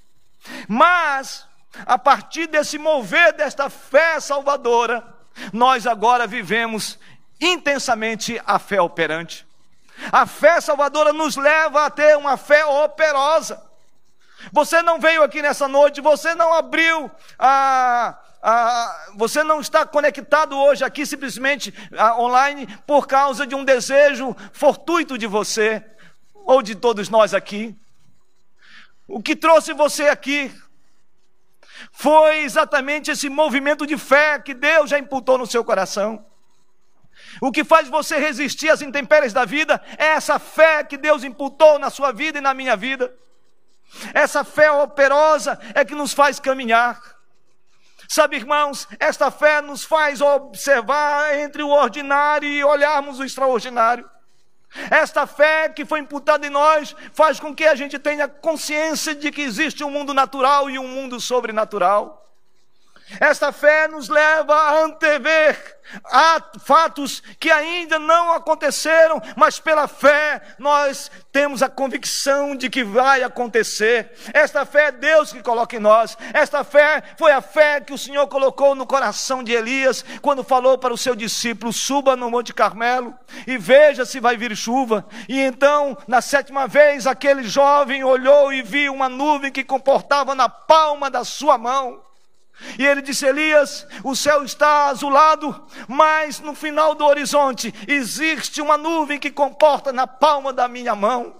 [0.68, 1.46] Mas,
[1.86, 5.06] a partir desse mover desta fé salvadora,
[5.54, 6.98] nós agora vivemos
[7.40, 9.46] intensamente a fé operante.
[10.12, 13.62] A fé salvadora nos leva a ter uma fé operosa.
[14.52, 18.16] Você não veio aqui nessa noite, você não abriu a,
[19.16, 21.74] você não está conectado hoje aqui simplesmente
[22.18, 25.84] online por causa de um desejo fortuito de você
[26.34, 27.76] ou de todos nós aqui.
[29.08, 30.52] O que trouxe você aqui
[31.90, 36.24] foi exatamente esse movimento de fé que Deus já imputou no seu coração.
[37.40, 41.78] O que faz você resistir às intempéries da vida é essa fé que Deus imputou
[41.78, 43.14] na sua vida e na minha vida.
[44.12, 47.00] Essa fé operosa é que nos faz caminhar.
[48.08, 54.08] Sabe, irmãos, esta fé nos faz observar entre o ordinário e olharmos o extraordinário.
[54.90, 59.30] Esta fé que foi imputada em nós faz com que a gente tenha consciência de
[59.30, 62.27] que existe um mundo natural e um mundo sobrenatural.
[63.20, 65.78] Esta fé nos leva a antever
[66.60, 73.22] fatos que ainda não aconteceram, mas pela fé nós temos a convicção de que vai
[73.22, 74.12] acontecer.
[74.32, 76.16] Esta fé é Deus que coloca em nós.
[76.32, 80.76] Esta fé foi a fé que o Senhor colocou no coração de Elias quando falou
[80.78, 83.14] para o seu discípulo: suba no Monte Carmelo
[83.46, 85.06] e veja se vai vir chuva.
[85.28, 90.48] E então, na sétima vez, aquele jovem olhou e viu uma nuvem que comportava na
[90.48, 92.07] palma da sua mão.
[92.78, 98.76] E ele disse: Elias, o céu está azulado, mas no final do horizonte existe uma
[98.76, 101.36] nuvem que comporta na palma da minha mão.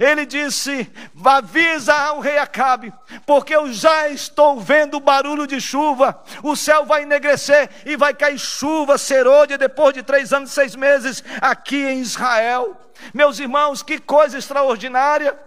[0.00, 0.90] Ele disse:
[1.24, 2.92] avisa ao rei Acabe,
[3.26, 6.22] porque eu já estou vendo barulho de chuva.
[6.42, 10.74] O céu vai enegrecer e vai cair chuva serôdia depois de três anos e seis
[10.74, 12.80] meses aqui em Israel.
[13.12, 15.38] Meus irmãos, que coisa extraordinária!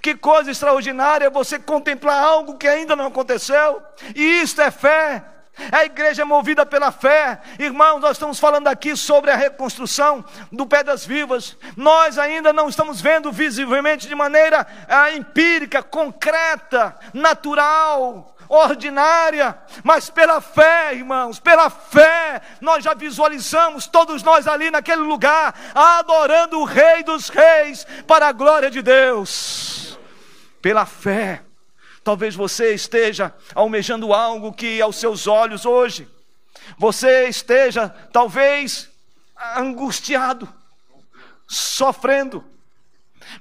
[0.00, 3.82] Que coisa extraordinária você contemplar algo que ainda não aconteceu.
[4.14, 5.24] E isto é fé.
[5.72, 7.40] A igreja é movida pela fé.
[7.58, 11.56] Irmãos, nós estamos falando aqui sobre a reconstrução do Pedras Vivas.
[11.76, 20.40] Nós ainda não estamos vendo visivelmente de maneira ah, empírica, concreta, natural, ordinária, mas pela
[20.40, 27.04] fé, irmãos, pela fé, nós já visualizamos todos nós ali naquele lugar, adorando o Rei
[27.04, 29.96] dos Reis, para a glória de Deus.
[30.60, 31.42] Pela fé,
[32.02, 36.08] talvez você esteja almejando algo que aos seus olhos hoje,
[36.76, 38.90] você esteja talvez
[39.54, 40.52] angustiado,
[41.46, 42.44] sofrendo,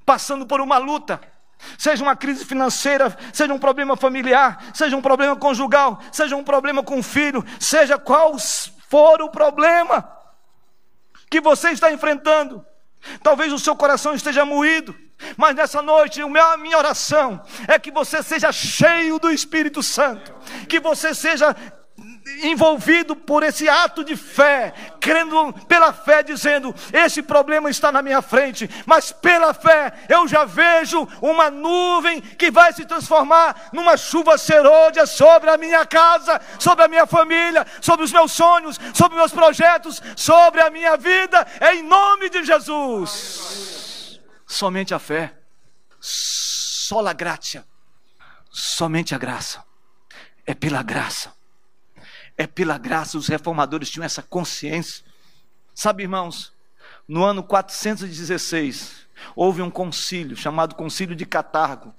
[0.05, 1.19] passando por uma luta,
[1.77, 6.81] Seja uma crise financeira, seja um problema familiar, seja um problema conjugal, seja um problema
[6.83, 8.37] com o filho, seja qual
[8.89, 10.09] for o problema
[11.29, 12.65] que você está enfrentando.
[13.21, 14.95] Talvez o seu coração esteja moído,
[15.37, 20.33] mas nessa noite a minha oração é que você seja cheio do Espírito Santo,
[20.67, 21.55] que você seja
[22.43, 28.21] envolvido por esse ato de fé, crendo pela fé, dizendo: Esse problema está na minha
[28.21, 34.37] frente, mas pela fé eu já vejo uma nuvem que vai se transformar numa chuva
[34.37, 39.31] serôdia sobre a minha casa, sobre a minha família, sobre os meus sonhos, sobre meus
[39.31, 44.19] projetos, sobre a minha vida, em nome de Jesus.
[44.45, 45.33] Somente a fé,
[45.99, 47.65] sola gratia,
[48.49, 49.63] somente a graça,
[50.45, 51.38] é pela graça
[52.39, 55.03] é pela graça, os reformadores tinham essa consciência.
[55.75, 56.53] Sabe, irmãos,
[57.05, 61.93] no ano 416, houve um concílio chamado Concílio de Catargo.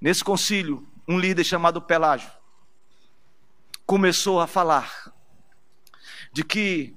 [0.00, 2.32] Nesse concílio, um líder chamado Pelágio
[3.84, 5.12] começou a falar
[6.32, 6.96] de que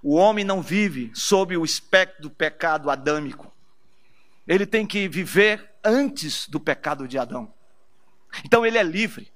[0.00, 3.52] o homem não vive sob o espectro do pecado adâmico.
[4.46, 7.52] Ele tem que viver antes do pecado de Adão.
[8.44, 9.32] Então ele é livre.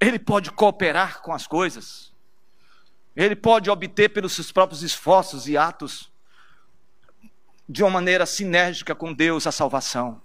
[0.00, 2.12] Ele pode cooperar com as coisas,
[3.14, 6.10] ele pode obter pelos seus próprios esforços e atos,
[7.68, 10.20] de uma maneira sinérgica com Deus, a salvação.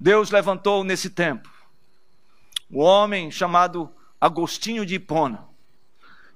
[0.00, 1.48] Deus levantou nesse tempo
[2.70, 5.46] o um homem chamado Agostinho de Hipona,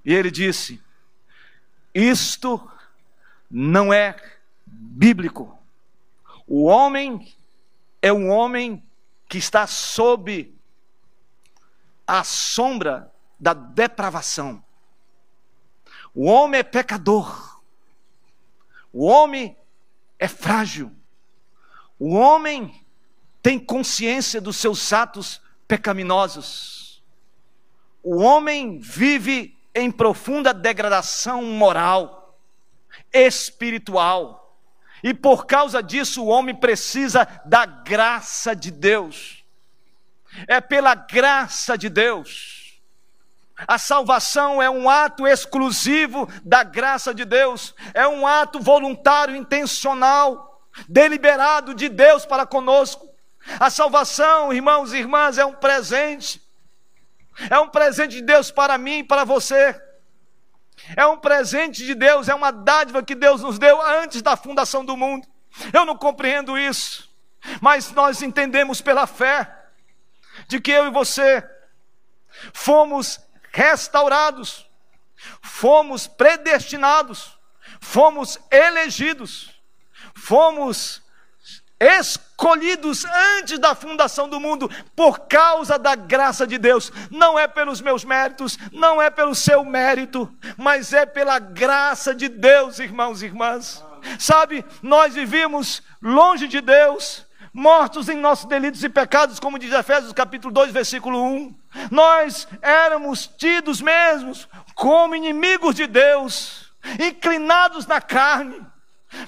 [0.05, 0.81] e ele disse:
[1.95, 2.71] Isto
[3.51, 4.17] não é
[4.65, 5.59] bíblico.
[6.47, 7.35] O homem
[8.01, 8.83] é um homem
[9.29, 10.55] que está sob
[12.11, 14.61] à sombra da depravação.
[16.13, 17.63] O homem é pecador.
[18.93, 19.57] O homem
[20.19, 20.91] é frágil.
[22.01, 22.85] O homem
[23.41, 27.01] tem consciência dos seus atos pecaminosos.
[28.03, 32.37] O homem vive em profunda degradação moral,
[33.13, 34.59] espiritual.
[35.01, 39.40] E por causa disso, o homem precisa da graça de Deus
[40.47, 42.81] é pela graça de Deus.
[43.67, 50.63] A salvação é um ato exclusivo da graça de Deus, é um ato voluntário, intencional,
[50.89, 53.09] deliberado de Deus para conosco.
[53.59, 56.41] A salvação, irmãos e irmãs, é um presente,
[57.51, 59.79] é um presente de Deus para mim e para você.
[60.97, 64.85] É um presente de Deus, é uma dádiva que Deus nos deu antes da fundação
[64.85, 65.29] do mundo.
[65.73, 67.11] Eu não compreendo isso,
[67.61, 69.60] mas nós entendemos pela fé
[70.51, 71.49] de que eu e você
[72.53, 73.21] fomos
[73.53, 74.69] restaurados,
[75.41, 77.39] fomos predestinados,
[77.81, 79.55] fomos elegidos,
[80.13, 81.03] fomos
[81.79, 83.05] escolhidos
[83.39, 86.93] antes da fundação do mundo por causa da graça de Deus.
[87.13, 92.29] Não é pelos meus méritos, não é pelo seu mérito, mas é pela graça de
[92.29, 93.85] Deus, irmãos e irmãs.
[94.19, 100.13] Sabe, nós vivíamos longe de Deus, mortos em nossos delitos e pecados, como diz Efésios
[100.13, 101.55] capítulo 2, versículo 1.
[101.91, 108.61] Nós éramos tidos mesmos como inimigos de Deus, inclinados na carne.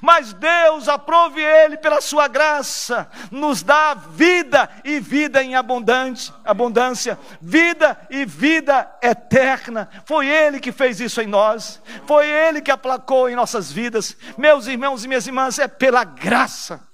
[0.01, 7.19] Mas Deus, aprove Ele pela sua graça, nos dá vida e vida em abundante, abundância,
[7.41, 9.88] vida e vida eterna.
[10.07, 14.17] Foi Ele que fez isso em nós, foi Ele que aplacou em nossas vidas.
[14.38, 16.92] Meus irmãos e minhas irmãs, é pela graça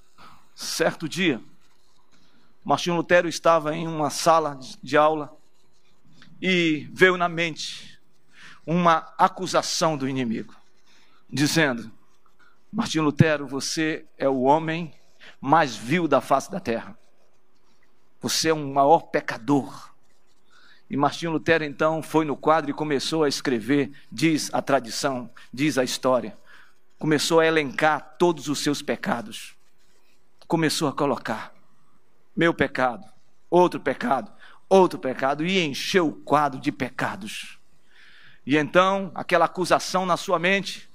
[0.60, 1.40] Certo dia,
[2.64, 5.32] Martinho Lutero estava em uma sala de aula
[6.42, 7.96] e veio na mente
[8.66, 10.52] uma acusação do inimigo,
[11.30, 11.88] dizendo:
[12.72, 14.92] Martinho Lutero, você é o homem
[15.40, 16.98] mais vil da face da terra.
[18.20, 19.94] Você é um maior pecador.
[20.90, 25.78] E Martinho Lutero então foi no quadro e começou a escrever, diz a tradição, diz
[25.78, 26.36] a história.
[26.98, 29.56] Começou a elencar todos os seus pecados
[30.48, 31.54] começou a colocar
[32.34, 33.04] meu pecado,
[33.50, 34.32] outro pecado,
[34.68, 37.58] outro pecado e encheu o quadro de pecados.
[38.46, 40.88] E então, aquela acusação na sua mente,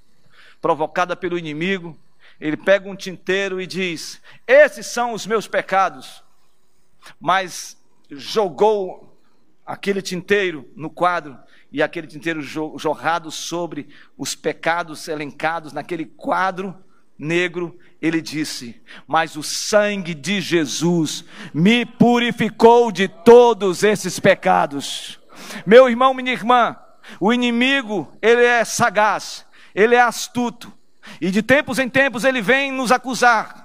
[0.60, 1.97] provocada pelo inimigo,
[2.39, 6.24] ele pega um tinteiro e diz: Esses são os meus pecados.
[7.20, 7.78] Mas
[8.10, 9.20] jogou
[9.66, 11.38] aquele tinteiro no quadro
[11.72, 16.76] e aquele tinteiro jorrado sobre os pecados elencados naquele quadro
[17.18, 21.24] negro, ele disse: Mas o sangue de Jesus
[21.54, 25.22] me purificou de todos esses pecados.
[25.66, 26.76] Meu irmão, minha irmã,
[27.18, 30.72] o inimigo, ele é sagaz, ele é astuto,
[31.22, 33.62] e de tempos em tempos ele vem nos acusar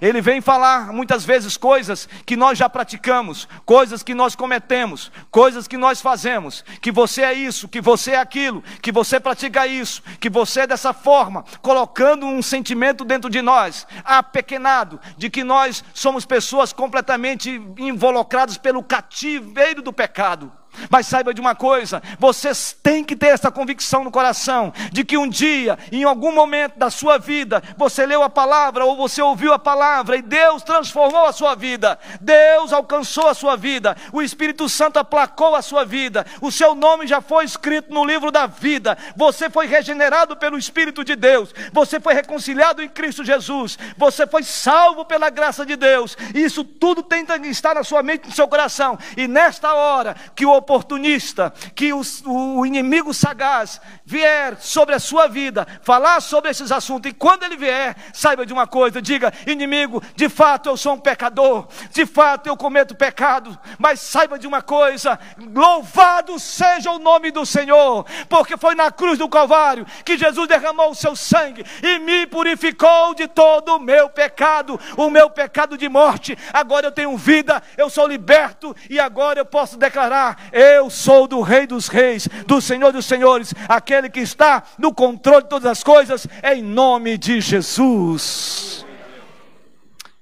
[0.00, 5.66] ele vem falar muitas vezes coisas que nós já praticamos, coisas que nós cometemos, coisas
[5.68, 10.02] que nós fazemos, que você é isso, que você é aquilo, que você pratica isso,
[10.20, 15.84] que você é dessa forma, colocando um sentimento dentro de nós, apequenado, de que nós
[15.94, 20.52] somos pessoas completamente involucradas pelo cativeiro do pecado.
[20.90, 25.16] Mas saiba de uma coisa: vocês têm que ter essa convicção no coração de que
[25.16, 29.52] um dia, em algum momento da sua vida, você leu a palavra ou você ouviu
[29.52, 34.68] a palavra e Deus transformou a sua vida, Deus alcançou a sua vida, o Espírito
[34.68, 38.96] Santo aplacou a sua vida, o seu nome já foi escrito no livro da vida,
[39.16, 44.42] você foi regenerado pelo Espírito de Deus, você foi reconciliado em Cristo Jesus, você foi
[44.42, 48.34] salvo pela graça de Deus, isso tudo tem que estar na sua mente e no
[48.34, 54.94] seu coração, e nesta hora que o oportunista, que o, o inimigo sagaz vier sobre
[54.94, 59.00] a sua vida, falar sobre esses assuntos, e quando ele vier, saiba de uma coisa:
[59.00, 64.38] diga, inimigo, de fato eu sou um pecador, de fato eu cometo pecado, mas saiba
[64.38, 65.18] de uma coisa:
[65.54, 70.90] louvado seja o nome do Senhor, porque foi na cruz do Calvário que Jesus derramou
[70.90, 75.88] o seu sangue e me purificou de todo o meu pecado, o meu pecado de
[75.88, 76.36] morte.
[76.52, 81.40] Agora eu tenho vida, eu sou liberto e agora eu posso declarar: eu sou do
[81.40, 85.82] Rei dos Reis, do Senhor dos Senhores, aquele que está no controle de todas as
[85.82, 88.84] coisas, em nome de Jesus.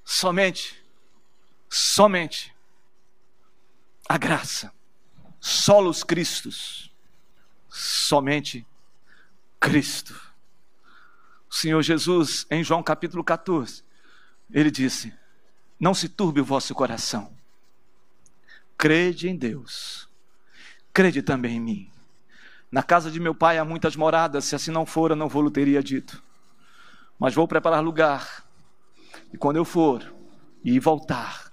[0.05, 0.83] Somente,
[1.69, 2.55] somente
[4.09, 4.73] a graça,
[5.41, 6.93] solos Cristos,
[7.69, 8.67] somente
[9.61, 10.15] Cristo.
[11.51, 13.83] O Senhor Jesus, em João capítulo 14,
[14.51, 15.13] ele disse:
[15.79, 17.33] Não se turbe o vosso coração,
[18.77, 20.06] crede em Deus
[20.97, 21.91] crede também em mim.
[22.73, 25.43] Na casa de meu pai há muitas moradas, se assim não for, eu não vou
[25.43, 26.23] lhe teria dito.
[27.19, 28.43] Mas vou preparar lugar,
[29.31, 30.11] e quando eu for
[30.65, 31.53] e voltar,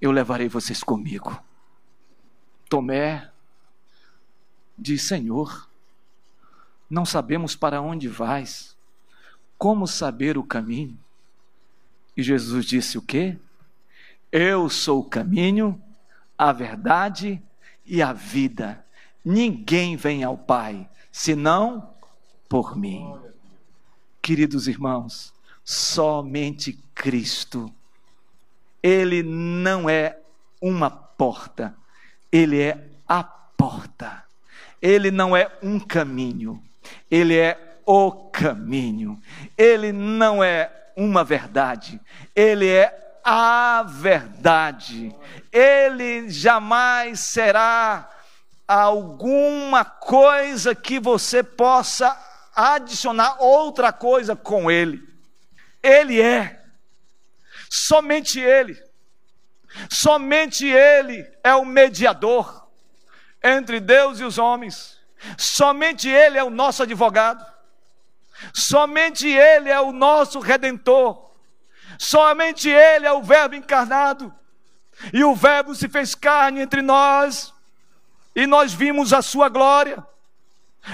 [0.00, 1.42] eu levarei vocês comigo.
[2.68, 3.32] Tomé
[4.78, 5.68] diz: Senhor,
[6.88, 8.76] não sabemos para onde vais,
[9.58, 10.96] como saber o caminho?
[12.16, 13.36] E Jesus disse: O quê?
[14.30, 15.82] Eu sou o caminho,
[16.38, 17.46] a verdade e
[18.02, 18.84] a vida.
[19.24, 21.94] Ninguém vem ao Pai senão
[22.48, 23.14] por mim.
[24.20, 25.32] Queridos irmãos,
[25.64, 27.72] somente Cristo.
[28.82, 30.18] Ele não é
[30.60, 31.74] uma porta,
[32.30, 34.24] ele é a porta.
[34.80, 36.62] Ele não é um caminho,
[37.10, 39.20] ele é o caminho.
[39.56, 42.00] Ele não é uma verdade,
[42.34, 45.12] ele é a verdade.
[45.50, 48.08] Ele jamais será
[48.68, 52.16] alguma coisa que você possa
[52.54, 55.02] adicionar outra coisa com ele.
[55.82, 56.62] Ele é.
[57.68, 58.80] Somente ele.
[59.90, 62.68] Somente ele é o mediador
[63.42, 65.00] entre Deus e os homens.
[65.36, 67.44] Somente ele é o nosso advogado.
[68.54, 71.26] Somente ele é o nosso redentor.
[71.98, 74.34] Somente Ele é o Verbo encarnado.
[75.12, 77.52] E o Verbo se fez carne entre nós.
[78.34, 80.04] E nós vimos a sua glória.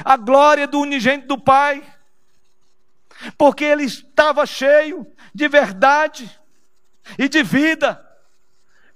[0.04, 1.82] A glória do unigênito do Pai.
[3.38, 6.30] Porque Ele estava cheio de verdade
[7.18, 8.04] e de vida.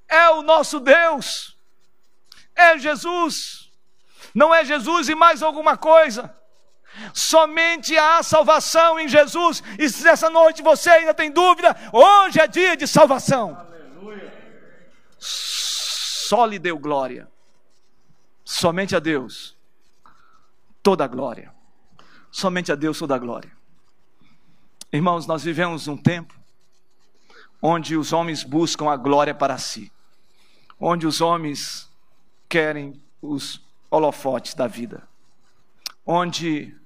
[0.08, 1.56] É o nosso Deus.
[2.54, 3.70] É Jesus.
[4.34, 6.35] Não é Jesus e mais alguma coisa.
[7.12, 9.62] Somente há salvação em Jesus.
[9.78, 13.56] E se essa noite você ainda tem dúvida, hoje é dia de salvação.
[13.56, 14.32] Aleluia.
[15.18, 17.28] Só lhe deu glória.
[18.44, 19.56] Somente a Deus
[20.82, 21.52] toda a glória.
[22.30, 23.50] Somente a Deus toda a glória.
[24.92, 26.34] Irmãos, nós vivemos um tempo
[27.60, 29.90] onde os homens buscam a glória para si,
[30.78, 31.90] onde os homens
[32.48, 35.08] querem os holofotes da vida,
[36.04, 36.76] onde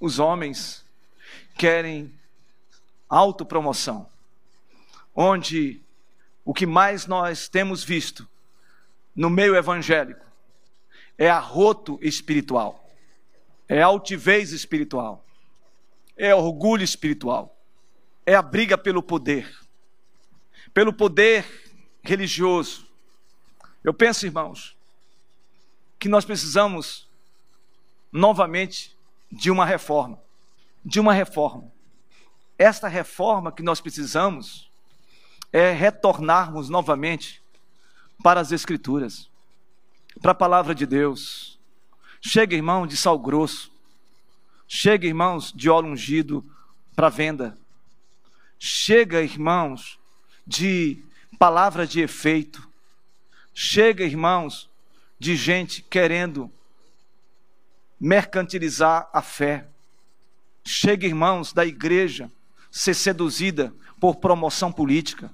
[0.00, 0.84] os homens
[1.56, 2.12] querem
[3.08, 4.08] autopromoção,
[5.14, 5.82] onde
[6.44, 8.26] o que mais nós temos visto
[9.14, 10.24] no meio evangélico
[11.18, 12.90] é arroto espiritual,
[13.68, 15.22] é altivez espiritual,
[16.16, 17.54] é orgulho espiritual,
[18.24, 19.54] é a briga pelo poder,
[20.72, 21.44] pelo poder
[22.02, 22.86] religioso.
[23.84, 24.74] Eu penso, irmãos,
[25.98, 27.06] que nós precisamos
[28.10, 28.96] novamente
[29.30, 30.18] de uma reforma,
[30.84, 31.70] de uma reforma.
[32.58, 34.70] Esta reforma que nós precisamos
[35.52, 37.42] é retornarmos novamente
[38.22, 39.28] para as Escrituras,
[40.20, 41.58] para a palavra de Deus.
[42.20, 43.72] Chega, irmão, de sal grosso.
[44.68, 46.44] Chega, irmãos, de óleo ungido
[46.94, 47.56] para venda.
[48.58, 49.98] Chega, irmãos,
[50.46, 51.02] de
[51.38, 52.68] palavra de efeito.
[53.54, 54.68] Chega, irmãos,
[55.18, 56.52] de gente querendo
[58.00, 59.66] mercantilizar a fé.
[60.64, 62.30] Chega, irmãos, da igreja
[62.70, 65.30] ser seduzida por promoção política.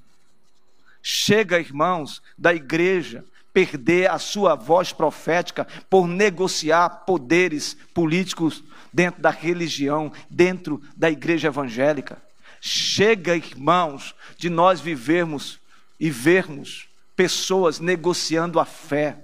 [1.02, 8.62] Chega, irmãos, da igreja perder a sua voz profética por negociar poderes políticos
[8.92, 12.20] dentro da religião, dentro da igreja evangélica.
[12.60, 15.60] Chega, irmãos, de nós vivermos
[15.98, 19.16] e vermos pessoas negociando a fé.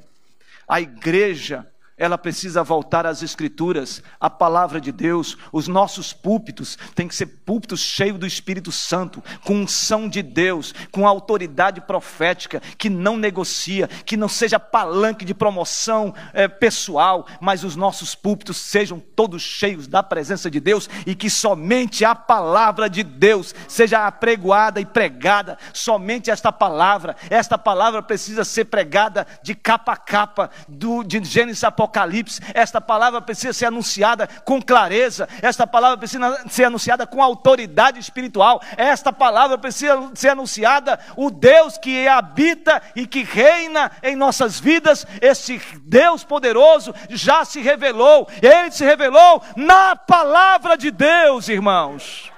[0.67, 1.71] A igreja
[2.03, 5.39] ela precisa voltar às Escrituras, à palavra de Deus.
[5.53, 10.75] Os nossos púlpitos têm que ser púlpitos cheios do Espírito Santo, com unção de Deus,
[10.91, 17.63] com autoridade profética, que não negocia, que não seja palanque de promoção é, pessoal, mas
[17.63, 22.91] os nossos púlpitos sejam todos cheios da presença de Deus e que somente a palavra
[22.91, 27.15] de Deus seja apregoada e pregada, somente esta palavra.
[27.31, 32.81] Esta palavra precisa ser pregada de capa a capa, do, de Gênesis Apocalipse Apocalipse, esta
[32.81, 39.13] palavra precisa ser anunciada com clareza, esta palavra precisa ser anunciada com autoridade espiritual, esta
[39.13, 45.59] palavra precisa ser anunciada, o Deus que habita e que reina em nossas vidas, esse
[45.83, 52.33] Deus poderoso já se revelou, ele se revelou na palavra de Deus, irmãos.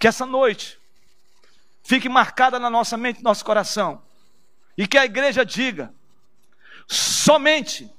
[0.00, 0.78] Que essa noite
[1.84, 4.02] fique marcada na nossa mente, no nosso coração,
[4.76, 5.92] e que a igreja diga:
[6.88, 7.90] somente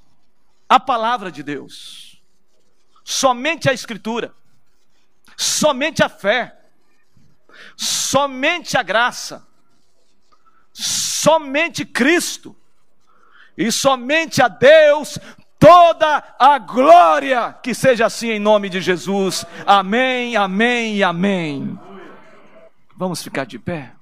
[0.70, 2.22] a palavra de Deus,
[3.02, 4.32] somente a Escritura,
[5.36, 6.56] somente a fé,
[7.76, 9.44] somente a graça,
[10.72, 12.56] somente Cristo
[13.58, 15.18] e somente a Deus
[15.58, 19.44] toda a glória, que seja assim em nome de Jesus.
[19.66, 21.76] Amém, amém e amém.
[22.96, 23.92] Vamos ficar de pé.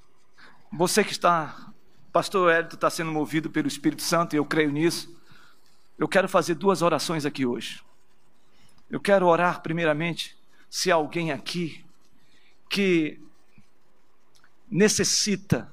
[0.71, 1.73] Você que está,
[2.13, 5.18] Pastor Hélio, está sendo movido pelo Espírito Santo, e eu creio nisso.
[5.99, 7.83] Eu quero fazer duas orações aqui hoje.
[8.89, 10.37] Eu quero orar, primeiramente,
[10.71, 11.85] se há alguém aqui
[12.71, 13.21] que
[14.71, 15.71] necessita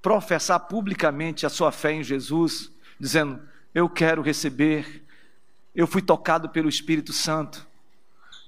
[0.00, 2.70] professar publicamente a sua fé em Jesus,
[3.00, 3.42] dizendo:
[3.74, 5.02] Eu quero receber,
[5.74, 7.66] eu fui tocado pelo Espírito Santo,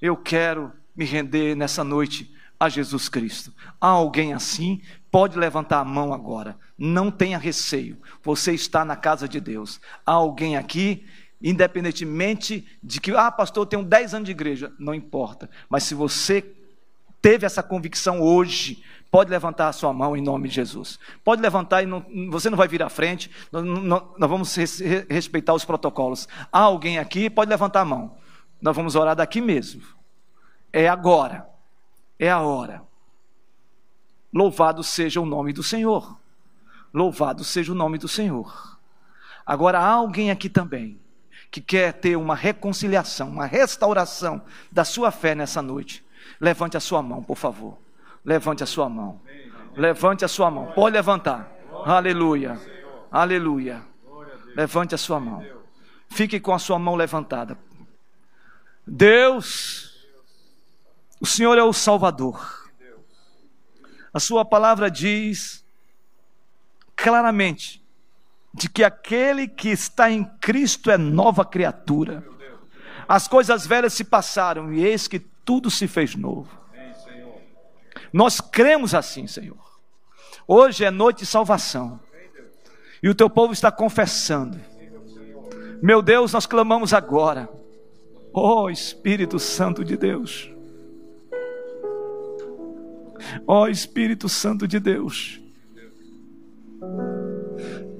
[0.00, 3.52] eu quero me render nessa noite a Jesus Cristo.
[3.80, 4.80] Há alguém assim?
[5.10, 6.58] Pode levantar a mão agora.
[6.76, 7.98] Não tenha receio.
[8.22, 9.80] Você está na casa de Deus.
[10.04, 11.06] Há alguém aqui,
[11.40, 14.72] independentemente de que, ah, pastor, eu tenho 10 anos de igreja.
[14.78, 15.48] Não importa.
[15.68, 16.44] Mas se você
[17.22, 20.98] teve essa convicção hoje, pode levantar a sua mão em nome de Jesus.
[21.24, 23.30] Pode levantar e não, você não vai vir à frente.
[23.52, 26.28] Nós, nós vamos res, respeitar os protocolos.
[26.52, 27.30] Há alguém aqui?
[27.30, 28.16] Pode levantar a mão.
[28.60, 29.82] Nós vamos orar daqui mesmo.
[30.72, 31.57] É agora.
[32.18, 32.82] É a hora.
[34.32, 36.18] Louvado seja o nome do Senhor.
[36.92, 38.78] Louvado seja o nome do Senhor.
[39.46, 41.00] Agora há alguém aqui também
[41.50, 46.04] que quer ter uma reconciliação, uma restauração da sua fé nessa noite.
[46.40, 47.78] Levante a sua mão, por favor.
[48.24, 49.20] Levante a sua mão.
[49.74, 50.72] Levante a sua mão.
[50.72, 51.50] Pode levantar.
[51.84, 52.60] Aleluia.
[53.10, 53.82] Aleluia.
[54.54, 55.44] Levante a sua mão.
[56.10, 57.56] Fique com a sua mão levantada.
[58.86, 59.87] Deus,
[61.20, 62.68] o Senhor é o Salvador.
[64.12, 65.64] A sua palavra diz
[66.96, 67.82] claramente
[68.52, 72.26] de que aquele que está em Cristo é nova criatura.
[73.08, 76.50] As coisas velhas se passaram e eis que tudo se fez novo.
[78.12, 79.78] Nós cremos assim, Senhor.
[80.46, 82.00] Hoje é noite de salvação.
[83.02, 84.58] E o teu povo está confessando.
[85.80, 87.48] Meu Deus, nós clamamos agora.
[88.32, 90.50] Oh, Espírito Santo de Deus.
[93.46, 95.40] Ó oh, Espírito Santo de Deus,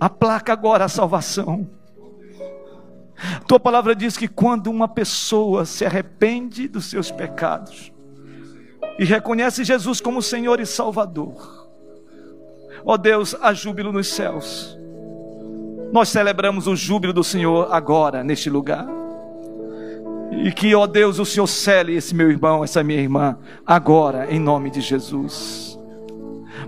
[0.01, 1.69] aplaca agora a salvação.
[3.47, 7.93] Tua palavra diz que quando uma pessoa se arrepende dos seus pecados
[8.99, 11.69] e reconhece Jesus como Senhor e Salvador,
[12.85, 14.79] ó oh Deus, há júbilo nos céus.
[15.93, 18.98] Nós celebramos o júbilo do Senhor agora, neste lugar.
[20.31, 24.39] E que, ó Deus, o Senhor cele esse meu irmão, essa minha irmã, agora, em
[24.39, 25.79] nome de Jesus.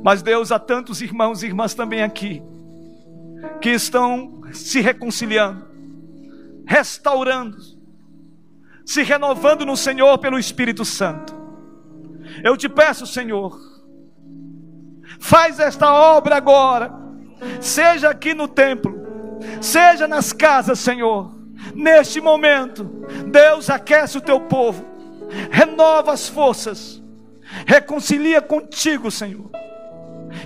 [0.03, 2.43] Mas, Deus, há tantos irmãos e irmãs também aqui,
[3.61, 5.65] que estão se reconciliando,
[6.67, 7.59] restaurando,
[8.85, 11.35] se renovando no Senhor pelo Espírito Santo.
[12.43, 13.59] Eu te peço, Senhor,
[15.19, 16.93] faz esta obra agora,
[17.61, 18.99] seja aqui no templo,
[19.61, 21.40] seja nas casas, Senhor
[21.75, 22.85] neste momento,
[23.27, 24.85] Deus aquece o teu povo,
[25.51, 27.03] renova as forças,
[27.67, 29.51] reconcilia contigo, Senhor,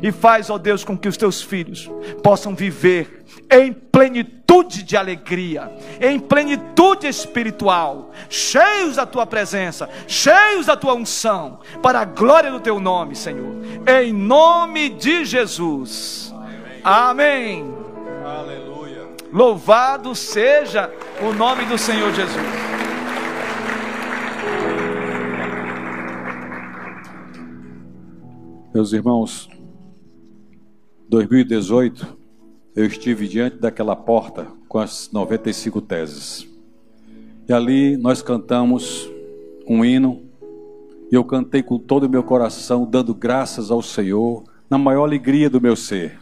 [0.03, 1.91] e faz, ó Deus, com que os teus filhos
[2.23, 10.77] possam viver em plenitude de alegria, em plenitude espiritual, cheios da tua presença, cheios da
[10.77, 13.55] tua unção, para a glória do teu nome, Senhor,
[13.87, 16.35] em nome de Jesus.
[16.83, 17.73] Amém.
[18.25, 18.64] Amém.
[19.35, 20.89] Louvado seja
[21.20, 22.41] o nome do Senhor Jesus.
[28.72, 29.49] Meus irmãos,
[31.09, 32.16] 2018
[32.76, 36.49] eu estive diante daquela porta com as 95 teses.
[37.49, 39.11] E ali nós cantamos
[39.66, 40.22] um hino,
[41.11, 45.51] e eu cantei com todo o meu coração, dando graças ao Senhor, na maior alegria
[45.51, 46.20] do meu ser.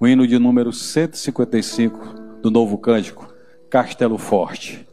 [0.00, 3.32] O hino de número 155 do novo cântico,
[3.68, 4.86] Castelo Forte.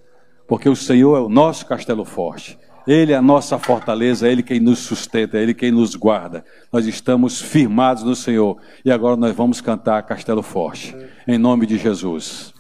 [0.48, 2.58] Porque o Senhor é o nosso castelo forte.
[2.88, 6.46] Ele é a nossa fortaleza, é Ele quem nos sustenta, é Ele quem nos guarda.
[6.72, 8.58] Nós estamos firmados no Senhor.
[8.86, 10.96] E agora nós vamos cantar Castelo Forte.
[11.28, 12.54] Em nome de Jesus.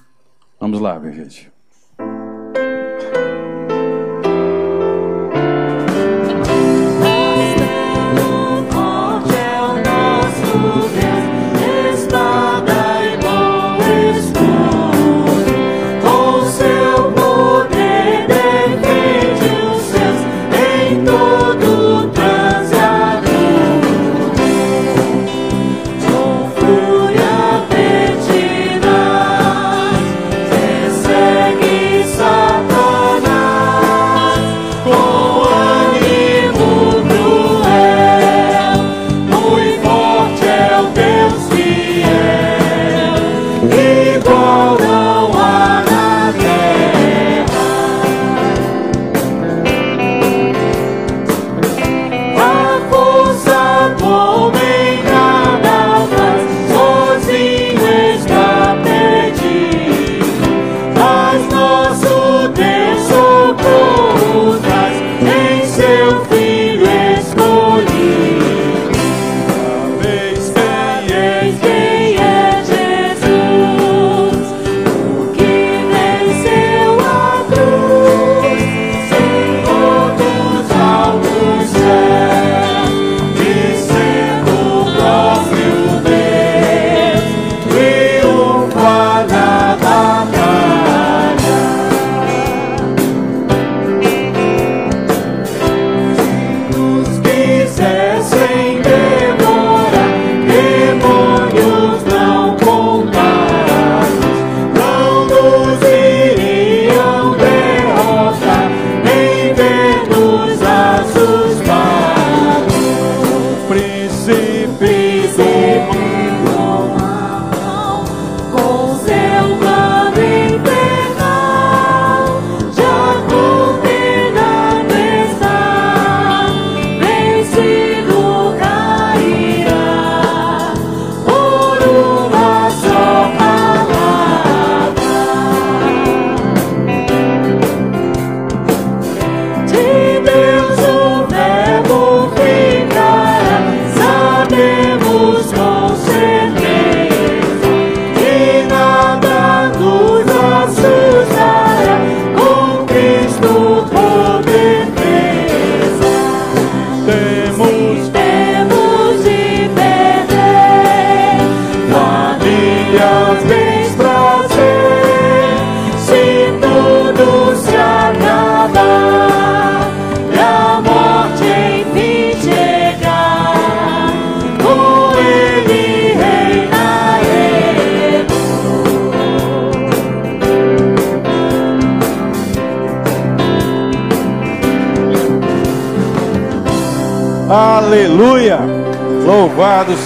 [0.59, 1.56] Vamos lá, minha gente.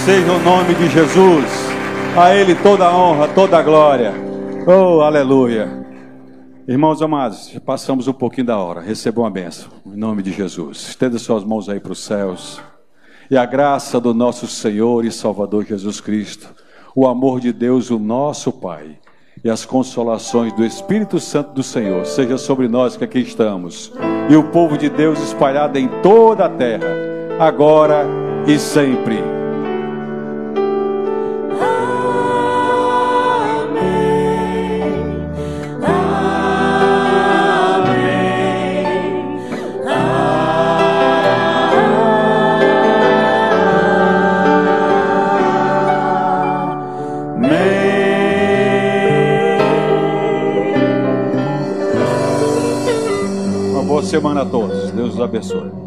[0.06, 1.46] Seja o nome de Jesus.
[2.18, 4.14] A Ele toda a honra, toda a glória.
[4.66, 5.70] Oh, aleluia.
[6.68, 8.82] Irmãos amados, passamos um pouquinho da hora.
[8.82, 9.70] Recebam a benção.
[9.86, 10.90] Em nome de Jesus.
[10.90, 12.60] Estenda suas mãos aí para os céus.
[13.30, 16.50] E a graça do nosso Senhor e Salvador Jesus Cristo,
[16.96, 18.98] o amor de Deus, o nosso Pai,
[19.44, 23.94] e as consolações do Espírito Santo do Senhor seja sobre nós que aqui estamos,
[24.30, 26.90] e o povo de Deus espalhado em toda a terra,
[27.40, 28.06] agora
[28.46, 29.41] e sempre.
[55.32, 55.81] Abençoe.